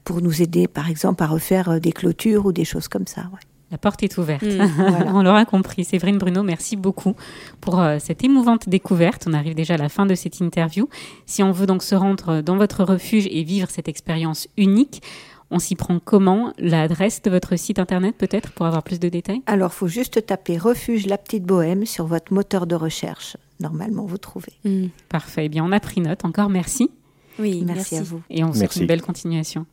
pour 0.05 0.21
nous 0.21 0.43
aider, 0.43 0.67
par 0.69 0.91
exemple, 0.91 1.23
à 1.23 1.27
refaire 1.27 1.71
euh, 1.71 1.79
des 1.79 1.93
clôtures 1.93 2.47
ou 2.47 2.53
des 2.53 2.65
choses 2.65 2.89
comme 2.89 3.07
ça. 3.07 3.31
La 3.71 3.79
porte 3.79 4.03
est 4.03 4.19
ouverte. 4.19 4.43
Mm. 4.43 5.07
On 5.15 5.23
l'aura 5.23 5.45
compris. 5.45 5.85
Séverine 5.85 6.19
Bruno, 6.19 6.43
merci 6.43 6.77
beaucoup 6.77 7.15
pour 7.61 7.81
euh, 7.81 7.99
cette 8.01 8.25
émouvante 8.25 8.69
découverte. 8.69 9.27
On 9.29 9.33
arrive 9.33 9.55
déjà 9.55 9.75
à 9.75 9.79
la 9.79 9.89
fin 9.89 10.07
de 10.07 10.15
cette 10.15 10.41
interview. 10.41 10.89
Si 11.27 11.43
on 11.43 11.53
veut 11.53 11.67
donc 11.67 11.83
se 11.83 11.95
rendre 11.95 12.41
dans 12.41 12.57
votre 12.57 12.85
refuge 12.85 13.29
et 13.31 13.43
vivre 13.45 13.69
cette 13.71 13.89
expérience 13.89 14.49
unique, 14.57 15.03
on 15.51 15.59
s'y 15.59 15.75
prend 15.75 15.99
comment? 15.99 16.53
L'adresse 16.59 17.23
de 17.23 17.31
votre 17.31 17.57
site 17.57 17.79
internet 17.79 18.17
peut-être 18.17 18.53
pour 18.53 18.67
avoir 18.67 18.83
plus 18.83 19.01
de 19.01 19.09
détails? 19.09 19.43
Alors, 19.47 19.71
il 19.73 19.77
faut 19.77 19.89
juste 19.89 20.25
taper 20.27 20.59
Refuge 20.59 21.07
La 21.07 21.19
Petite 21.19 21.45
Bohème 21.45 21.87
sur 21.87 22.07
votre 22.07 22.33
moteur 22.33 22.67
de 22.67 22.75
recherche. 22.75 23.37
Normalement, 23.59 24.05
vous 24.05 24.19
trouvez. 24.19 24.53
Mm. 24.65 24.87
Parfait. 25.09 25.47
Eh 25.47 25.49
bien, 25.49 25.65
on 25.65 25.73
a 25.73 25.81
pris 25.81 26.01
note. 26.01 26.25
Encore 26.25 26.51
merci. 26.51 26.91
Oui, 27.39 27.63
merci, 27.65 27.97
à 27.97 28.03
vous. 28.03 28.23
Et 28.31 28.45
on 28.45 28.49
vous 28.49 28.59
souhaite 28.59 28.77
une 28.77 28.87
belle 28.87 29.03
continuation. 29.03 29.67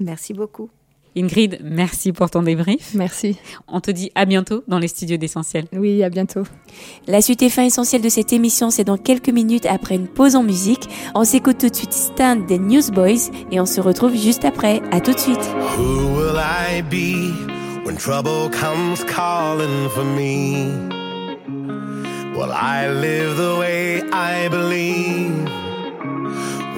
Merci 0.00 0.34
beaucoup. 0.34 0.70
Ingrid, 1.16 1.58
merci 1.62 2.12
pour 2.12 2.30
ton 2.30 2.42
débrief. 2.42 2.94
Merci. 2.94 3.36
On 3.68 3.80
te 3.80 3.90
dit 3.90 4.10
à 4.14 4.24
bientôt 4.24 4.64
dans 4.66 4.78
les 4.78 4.88
studios 4.88 5.18
d'Essentiel. 5.18 5.66
Oui, 5.72 6.02
à 6.02 6.08
bientôt. 6.08 6.44
La 7.06 7.20
suite 7.20 7.42
et 7.42 7.50
fin 7.50 7.64
essentielle 7.64 8.00
de 8.00 8.08
cette 8.08 8.32
émission, 8.32 8.70
c'est 8.70 8.84
dans 8.84 8.96
quelques 8.96 9.28
minutes 9.28 9.66
après 9.66 9.94
une 9.94 10.08
pause 10.08 10.36
en 10.36 10.42
musique. 10.42 10.88
On 11.14 11.24
s'écoute 11.24 11.58
tout 11.58 11.68
de 11.68 11.74
suite 11.74 11.92
Stand 11.92 12.46
des 12.46 12.58
Newsboys 12.58 13.30
et 13.50 13.60
on 13.60 13.66
se 13.66 13.80
retrouve 13.80 14.16
juste 14.16 14.44
après. 14.44 14.80
À 14.90 15.00
tout 15.00 15.12
de 15.12 15.18
suite. 15.18 15.50
Who 15.76 16.16
will 16.16 16.38
I 16.38 16.80
be 16.82 17.34
when 17.84 17.96
trouble 17.96 18.48
comes 18.50 19.04
calling 19.04 19.90
for 19.90 20.04
me? 20.04 20.68
Will 22.34 22.50
I 22.50 22.88
live 22.88 23.36
the 23.36 23.58
way 23.58 24.02
I 24.10 24.48
believe 24.48 25.46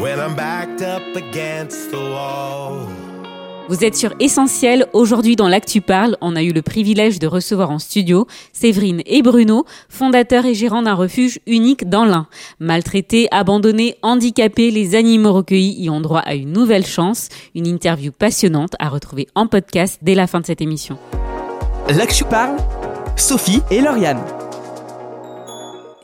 when 0.00 0.18
I'm 0.18 0.34
backed 0.34 0.82
up 0.82 1.02
against 1.14 1.92
the 1.92 1.98
wall? 1.98 2.88
Vous 3.66 3.82
êtes 3.82 3.96
sur 3.96 4.12
Essentiel. 4.20 4.86
Aujourd'hui, 4.92 5.36
dans 5.36 5.48
l'Actu 5.48 5.80
Parle, 5.80 6.18
on 6.20 6.36
a 6.36 6.42
eu 6.42 6.52
le 6.52 6.60
privilège 6.60 7.18
de 7.18 7.26
recevoir 7.26 7.70
en 7.70 7.78
studio 7.78 8.26
Séverine 8.52 9.00
et 9.06 9.22
Bruno, 9.22 9.64
fondateurs 9.88 10.44
et 10.44 10.54
gérants 10.54 10.82
d'un 10.82 10.92
refuge 10.92 11.38
unique 11.46 11.88
dans 11.88 12.04
l'Ain. 12.04 12.26
Maltraités, 12.60 13.26
abandonnés, 13.30 13.96
handicapés, 14.02 14.70
les 14.70 14.94
animaux 14.94 15.32
recueillis 15.32 15.82
y 15.82 15.88
ont 15.88 16.02
droit 16.02 16.20
à 16.20 16.34
une 16.34 16.52
nouvelle 16.52 16.84
chance. 16.84 17.30
Une 17.54 17.66
interview 17.66 18.12
passionnante 18.12 18.74
à 18.80 18.90
retrouver 18.90 19.28
en 19.34 19.46
podcast 19.46 19.98
dès 20.02 20.14
la 20.14 20.26
fin 20.26 20.40
de 20.40 20.46
cette 20.46 20.60
émission. 20.60 20.98
L'Actu 21.88 22.24
Parle, 22.24 22.58
Sophie 23.16 23.62
et 23.70 23.80
Lauriane 23.80 24.20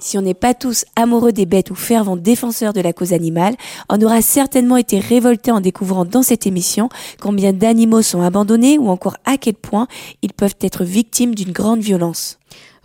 si 0.00 0.18
on 0.18 0.22
n'est 0.22 0.34
pas 0.34 0.54
tous 0.54 0.84
amoureux 0.96 1.32
des 1.32 1.46
bêtes 1.46 1.70
ou 1.70 1.74
fervents 1.74 2.16
défenseurs 2.16 2.72
de 2.72 2.80
la 2.80 2.92
cause 2.92 3.12
animale, 3.12 3.56
on 3.88 4.00
aura 4.02 4.22
certainement 4.22 4.76
été 4.76 4.98
révolté 4.98 5.50
en 5.50 5.60
découvrant 5.60 6.04
dans 6.04 6.22
cette 6.22 6.46
émission 6.46 6.88
combien 7.20 7.52
d'animaux 7.52 8.02
sont 8.02 8.22
abandonnés 8.22 8.78
ou 8.78 8.88
encore 8.88 9.16
à 9.24 9.36
quel 9.36 9.54
point 9.54 9.86
ils 10.22 10.32
peuvent 10.32 10.56
être 10.60 10.84
victimes 10.84 11.34
d'une 11.34 11.52
grande 11.52 11.80
violence. 11.80 12.38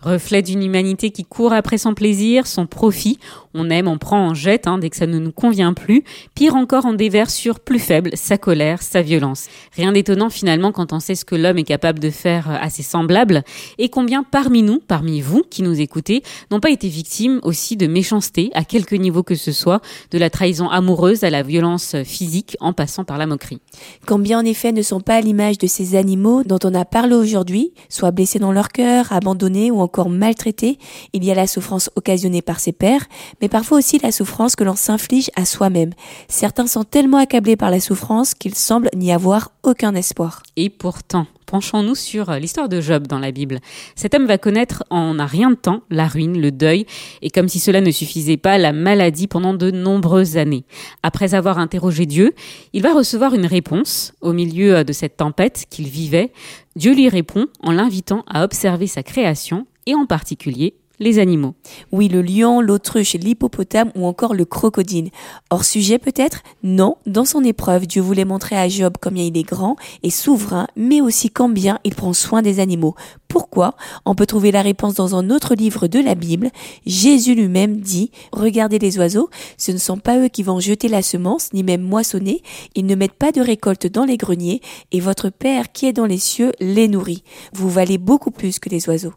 Reflet 0.06 0.40
d'une 0.40 0.62
humanité 0.62 1.10
qui 1.10 1.24
court 1.24 1.52
après 1.52 1.78
son 1.78 1.92
plaisir, 1.92 2.46
son 2.46 2.68
profit. 2.68 3.18
On 3.54 3.70
aime, 3.70 3.88
on 3.88 3.98
prend, 3.98 4.30
on 4.30 4.34
jette 4.34 4.68
hein, 4.68 4.78
dès 4.78 4.88
que 4.88 4.94
ça 4.94 5.08
ne 5.08 5.18
nous 5.18 5.32
convient 5.32 5.74
plus. 5.74 6.04
Pire 6.36 6.54
encore, 6.54 6.84
on 6.84 6.92
déverse 6.92 7.34
sur 7.34 7.58
plus 7.58 7.80
faible 7.80 8.10
sa 8.14 8.38
colère, 8.38 8.82
sa 8.82 9.02
violence. 9.02 9.46
Rien 9.74 9.90
d'étonnant 9.90 10.30
finalement 10.30 10.70
quand 10.70 10.92
on 10.92 11.00
sait 11.00 11.16
ce 11.16 11.24
que 11.24 11.34
l'homme 11.34 11.58
est 11.58 11.64
capable 11.64 11.98
de 11.98 12.10
faire 12.10 12.48
à 12.48 12.70
ses 12.70 12.84
semblables 12.84 13.42
et 13.78 13.88
combien 13.88 14.22
parmi 14.22 14.62
nous, 14.62 14.78
parmi 14.78 15.20
vous 15.20 15.42
qui 15.42 15.64
nous 15.64 15.80
écoutez, 15.80 16.22
n'ont 16.52 16.60
pas 16.60 16.70
été 16.70 16.86
victimes 16.86 17.40
aussi 17.42 17.76
de 17.76 17.88
méchanceté 17.88 18.50
à 18.54 18.62
quelque 18.62 18.94
niveau 18.94 19.24
que 19.24 19.34
ce 19.34 19.50
soit, 19.50 19.80
de 20.12 20.18
la 20.18 20.30
trahison 20.30 20.68
amoureuse 20.68 21.24
à 21.24 21.30
la 21.30 21.42
violence 21.42 21.96
physique 22.04 22.56
en 22.60 22.72
passant 22.72 23.02
par 23.02 23.18
la 23.18 23.26
moquerie? 23.26 23.58
Combien 24.06 24.38
en 24.38 24.44
effet 24.44 24.70
ne 24.70 24.82
sont 24.82 25.00
pas 25.00 25.16
à 25.16 25.20
l'image 25.20 25.58
de 25.58 25.66
ces 25.66 25.96
animaux 25.96 26.44
dont 26.44 26.60
on 26.62 26.74
a 26.74 26.84
parlé 26.84 27.16
aujourd'hui, 27.16 27.72
soit 27.88 28.12
blessés 28.12 28.38
dans 28.38 28.52
leur 28.52 28.68
cœur, 28.68 29.10
abandonnés 29.10 29.72
ou 29.72 29.80
encore 29.80 29.95
maltraités. 30.04 30.78
Il 31.12 31.24
y 31.24 31.30
a 31.30 31.34
la 31.34 31.46
souffrance 31.46 31.90
occasionnée 31.96 32.42
par 32.42 32.60
ses 32.60 32.72
pères, 32.72 33.06
mais 33.40 33.48
parfois 33.48 33.78
aussi 33.78 33.98
la 33.98 34.12
souffrance 34.12 34.56
que 34.56 34.64
l'on 34.64 34.76
s'inflige 34.76 35.30
à 35.34 35.44
soi-même. 35.44 35.92
Certains 36.28 36.66
sont 36.66 36.84
tellement 36.84 37.18
accablés 37.18 37.56
par 37.56 37.70
la 37.70 37.80
souffrance 37.80 38.34
qu'ils 38.34 38.54
semblent 38.54 38.90
n'y 38.94 39.12
avoir 39.12 39.50
aucun 39.62 39.94
espoir. 39.94 40.42
Et 40.56 40.70
pourtant, 40.70 41.26
penchons-nous 41.46 41.94
sur 41.94 42.30
l'histoire 42.32 42.68
de 42.68 42.80
Job 42.80 43.06
dans 43.06 43.18
la 43.18 43.30
Bible. 43.30 43.60
Cet 43.94 44.14
homme 44.14 44.26
va 44.26 44.38
connaître 44.38 44.84
en 44.90 45.18
un 45.18 45.26
rien 45.26 45.50
de 45.50 45.56
temps 45.56 45.82
la 45.90 46.06
ruine, 46.06 46.40
le 46.40 46.50
deuil, 46.50 46.86
et 47.22 47.30
comme 47.30 47.48
si 47.48 47.58
cela 47.58 47.80
ne 47.80 47.90
suffisait 47.90 48.36
pas, 48.36 48.58
la 48.58 48.72
maladie 48.72 49.26
pendant 49.26 49.54
de 49.54 49.70
nombreuses 49.70 50.36
années. 50.36 50.64
Après 51.02 51.34
avoir 51.34 51.58
interrogé 51.58 52.06
Dieu, 52.06 52.34
il 52.72 52.82
va 52.82 52.92
recevoir 52.92 53.34
une 53.34 53.46
réponse 53.46 54.12
au 54.20 54.32
milieu 54.32 54.84
de 54.84 54.92
cette 54.92 55.16
tempête 55.16 55.66
qu'il 55.70 55.88
vivait. 55.88 56.32
Dieu 56.74 56.94
lui 56.94 57.08
répond 57.08 57.46
en 57.62 57.72
l'invitant 57.72 58.24
à 58.28 58.44
observer 58.44 58.86
sa 58.86 59.02
création 59.02 59.66
et 59.86 59.94
en 59.94 60.06
particulier 60.06 60.74
les 60.98 61.18
animaux. 61.18 61.54
Oui, 61.92 62.08
le 62.08 62.22
lion, 62.22 62.60
l'autruche, 62.60 63.14
l'hippopotame 63.14 63.90
ou 63.94 64.06
encore 64.06 64.34
le 64.34 64.44
crocodile. 64.44 65.10
Hors 65.50 65.64
sujet 65.64 65.98
peut-être? 65.98 66.42
Non, 66.62 66.96
dans 67.06 67.24
son 67.24 67.44
épreuve, 67.44 67.86
Dieu 67.86 68.02
voulait 68.02 68.24
montrer 68.24 68.56
à 68.56 68.68
Job 68.68 68.94
combien 69.00 69.24
il 69.24 69.36
est 69.36 69.42
grand 69.42 69.76
et 70.02 70.10
souverain, 70.10 70.66
mais 70.76 71.00
aussi 71.00 71.30
combien 71.30 71.78
il 71.84 71.94
prend 71.94 72.12
soin 72.12 72.42
des 72.42 72.60
animaux. 72.60 72.94
Pourquoi? 73.28 73.74
On 74.04 74.14
peut 74.14 74.26
trouver 74.26 74.52
la 74.52 74.62
réponse 74.62 74.94
dans 74.94 75.14
un 75.14 75.30
autre 75.30 75.54
livre 75.54 75.88
de 75.88 76.00
la 76.00 76.14
Bible. 76.14 76.50
Jésus 76.86 77.34
lui-même 77.34 77.80
dit, 77.80 78.10
Regardez 78.32 78.78
les 78.78 78.98
oiseaux, 78.98 79.28
ce 79.58 79.72
ne 79.72 79.78
sont 79.78 79.98
pas 79.98 80.18
eux 80.18 80.28
qui 80.28 80.42
vont 80.42 80.60
jeter 80.60 80.88
la 80.88 81.02
semence, 81.02 81.52
ni 81.52 81.62
même 81.62 81.82
moissonner, 81.82 82.42
ils 82.74 82.86
ne 82.86 82.94
mettent 82.94 83.12
pas 83.12 83.32
de 83.32 83.40
récolte 83.40 83.86
dans 83.86 84.04
les 84.04 84.16
greniers, 84.16 84.62
et 84.92 85.00
votre 85.00 85.28
Père 85.28 85.72
qui 85.72 85.86
est 85.86 85.92
dans 85.92 86.06
les 86.06 86.18
cieux 86.18 86.52
les 86.60 86.88
nourrit. 86.88 87.24
Vous 87.52 87.68
valez 87.68 87.98
beaucoup 87.98 88.30
plus 88.30 88.58
que 88.58 88.70
les 88.70 88.88
oiseaux. 88.88 89.12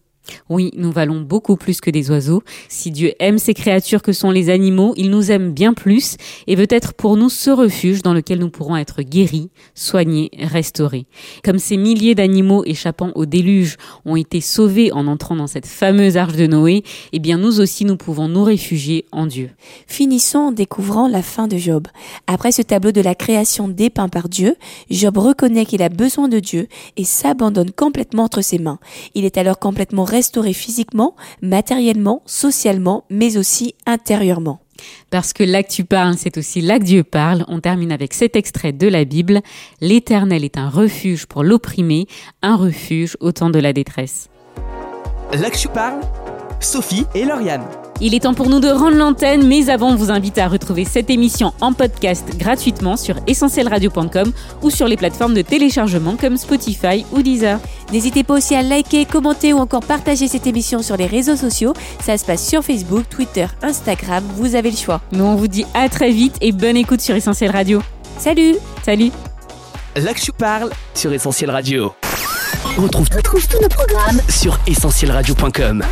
Oui, 0.50 0.72
nous 0.76 0.92
valons 0.92 1.22
beaucoup 1.22 1.56
plus 1.56 1.82
que 1.82 1.89
des 1.89 2.10
oiseaux. 2.12 2.44
Si 2.68 2.92
Dieu 2.92 3.13
aime 3.20 3.38
ces 3.38 3.54
créatures 3.54 4.02
que 4.02 4.13
sont 4.13 4.32
les 4.32 4.50
animaux, 4.50 4.94
il 4.98 5.10
nous 5.10 5.32
aime 5.32 5.52
bien 5.52 5.74
plus 5.74 6.18
et 6.48 6.56
veut 6.56 6.68
être 6.70 6.94
pour 6.94 7.18
nous 7.18 7.30
ce 7.30 7.50
refuge 7.50 8.02
dans 8.02 8.13
lequel 8.13 8.39
nous 8.39 8.50
pourrons 8.50 8.78
être 8.78 9.02
guéris, 9.02 9.50
soignés, 9.76 10.32
restaurés. 10.39 11.06
Comme 11.44 11.60
ces 11.60 11.78
milliers 11.78 12.15
d'animaux 12.15 12.63
échappant 12.65 13.12
au 13.15 13.26
déluge 13.26 13.78
ont 14.06 14.15
été 14.15 14.42
sauvés 14.42 14.92
en 14.92 15.08
entrant 15.08 15.36
dans 15.36 15.48
cette 15.48 15.65
fameuse 15.65 16.18
arche 16.18 16.36
de 16.36 16.48
Noé, 16.48 16.84
eh 17.12 17.20
bien 17.20 17.38
nous 17.38 17.60
aussi 17.60 17.86
nous 17.86 17.98
pouvons 17.98 18.28
nous 18.28 18.44
réfugier 18.44 19.06
en 19.12 19.26
Dieu. 19.26 19.50
Finissons 19.88 20.39
en 20.39 20.52
découvrant 20.52 21.08
la 21.08 21.22
fin 21.22 21.48
de 21.48 21.58
Job. 21.58 21.88
Après 22.28 22.52
ce 22.52 22.62
tableau 22.62 22.92
de 22.92 23.02
la 23.02 23.15
création 23.15 23.68
dépeint 23.68 24.10
par 24.10 24.30
Dieu, 24.30 24.56
Job 24.89 25.18
reconnaît 25.18 25.65
qu'il 25.65 25.82
a 25.82 25.89
besoin 25.89 26.28
de 26.28 26.39
Dieu 26.39 26.68
et 26.98 27.04
s'abandonne 27.04 27.72
complètement 27.72 28.24
entre 28.24 28.42
ses 28.42 28.60
mains. 28.60 28.80
Il 29.15 29.26
est 29.26 29.38
alors 29.38 29.60
complètement 29.60 30.04
restauré 30.04 30.19
physiquement, 30.54 31.16
matériellement, 31.42 32.22
socialement, 32.26 33.04
mais 33.10 33.38
aussi 33.38 33.76
intérieurement. 33.86 34.60
Parce 35.10 35.34
que 35.34 35.44
là 35.44 35.64
que 35.64 35.72
tu 35.72 35.84
parles, 35.84 36.16
c'est 36.18 36.38
aussi 36.38 36.62
là 36.62 36.80
que 36.80 36.84
Dieu 36.84 37.04
parle. 37.04 37.44
On 37.48 37.60
termine 37.60 37.92
avec 37.92 38.14
cet 38.14 38.36
extrait 38.36 38.72
de 38.72 38.88
la 38.88 39.06
Bible. 39.06 39.42
L'Éternel 39.82 40.44
est 40.44 40.58
un 40.58 40.70
refuge 40.70 41.26
pour 41.26 41.44
l'opprimé, 41.44 42.08
un 42.42 42.56
refuge 42.56 43.18
au 43.20 43.32
temps 43.32 43.50
de 43.50 43.60
la 43.60 43.74
détresse. 43.74 44.30
Là 45.34 45.50
que 45.50 45.58
tu 45.58 45.68
parles, 45.68 46.02
Sophie 46.60 47.06
et 47.14 47.26
Lauriane. 47.26 47.79
Il 48.02 48.16
est 48.16 48.22
temps 48.22 48.34
pour 48.34 48.50
nous 48.50 48.62
de 48.62 48.70
rendre 48.70 48.96
l'antenne, 48.96 49.46
mais 49.46 49.70
avant, 49.70 49.90
on 49.90 49.96
vous 49.96 50.10
invite 50.10 50.38
à 50.38 50.48
retrouver 50.48 50.86
cette 50.86 51.10
émission 51.10 51.54
en 51.60 51.74
podcast 51.74 52.26
gratuitement 52.38 52.96
sur 52.96 53.16
essentielradio.com 53.28 54.32
ou 54.62 54.70
sur 54.70 54.88
les 54.88 54.96
plateformes 54.96 55.34
de 55.34 55.42
téléchargement 55.42 56.16
comme 56.16 56.38
Spotify 56.38 57.06
ou 57.12 57.22
Deezer. 57.22 57.60
N'hésitez 57.92 58.24
pas 58.24 58.36
aussi 58.36 58.56
à 58.56 58.62
liker, 58.62 59.06
commenter 59.06 59.52
ou 59.52 59.58
encore 59.58 59.84
partager 59.84 60.30
cette 60.30 60.48
émission 60.48 60.82
sur 60.82 60.96
les 60.96 61.08
réseaux 61.08 61.36
sociaux. 61.36 61.74
Ça 62.02 62.18
se 62.18 62.24
passe 62.24 62.48
sur 62.48 62.64
Facebook, 62.64 63.04
Twitter, 63.10 63.48
Instagram, 63.62 64.24
vous 64.36 64.56
avez 64.56 64.72
le 64.72 64.78
choix. 64.78 65.02
Nous, 65.12 65.26
on 65.26 65.36
vous 65.36 65.50
dit 65.50 65.66
à 65.74 65.90
très 65.90 66.12
vite 66.12 66.38
et 66.40 66.54
bonne 66.54 66.78
écoute 66.78 67.02
sur 67.02 67.16
Essentiel 67.16 67.52
Radio. 67.52 67.82
Salut 68.18 68.56
Salut 68.84 69.12
Là 69.98 70.14
que 70.14 70.22
tu 70.22 70.32
parles 70.32 70.70
sur 70.94 71.12
Essentiel 71.12 71.52
Radio. 71.52 71.92
On 72.78 72.84
retrouve, 72.84 73.10
tous 73.10 73.62
nos 73.62 73.68
programmes 73.68 74.22
sur 74.30 74.58
essentielradio.com. 74.68 75.84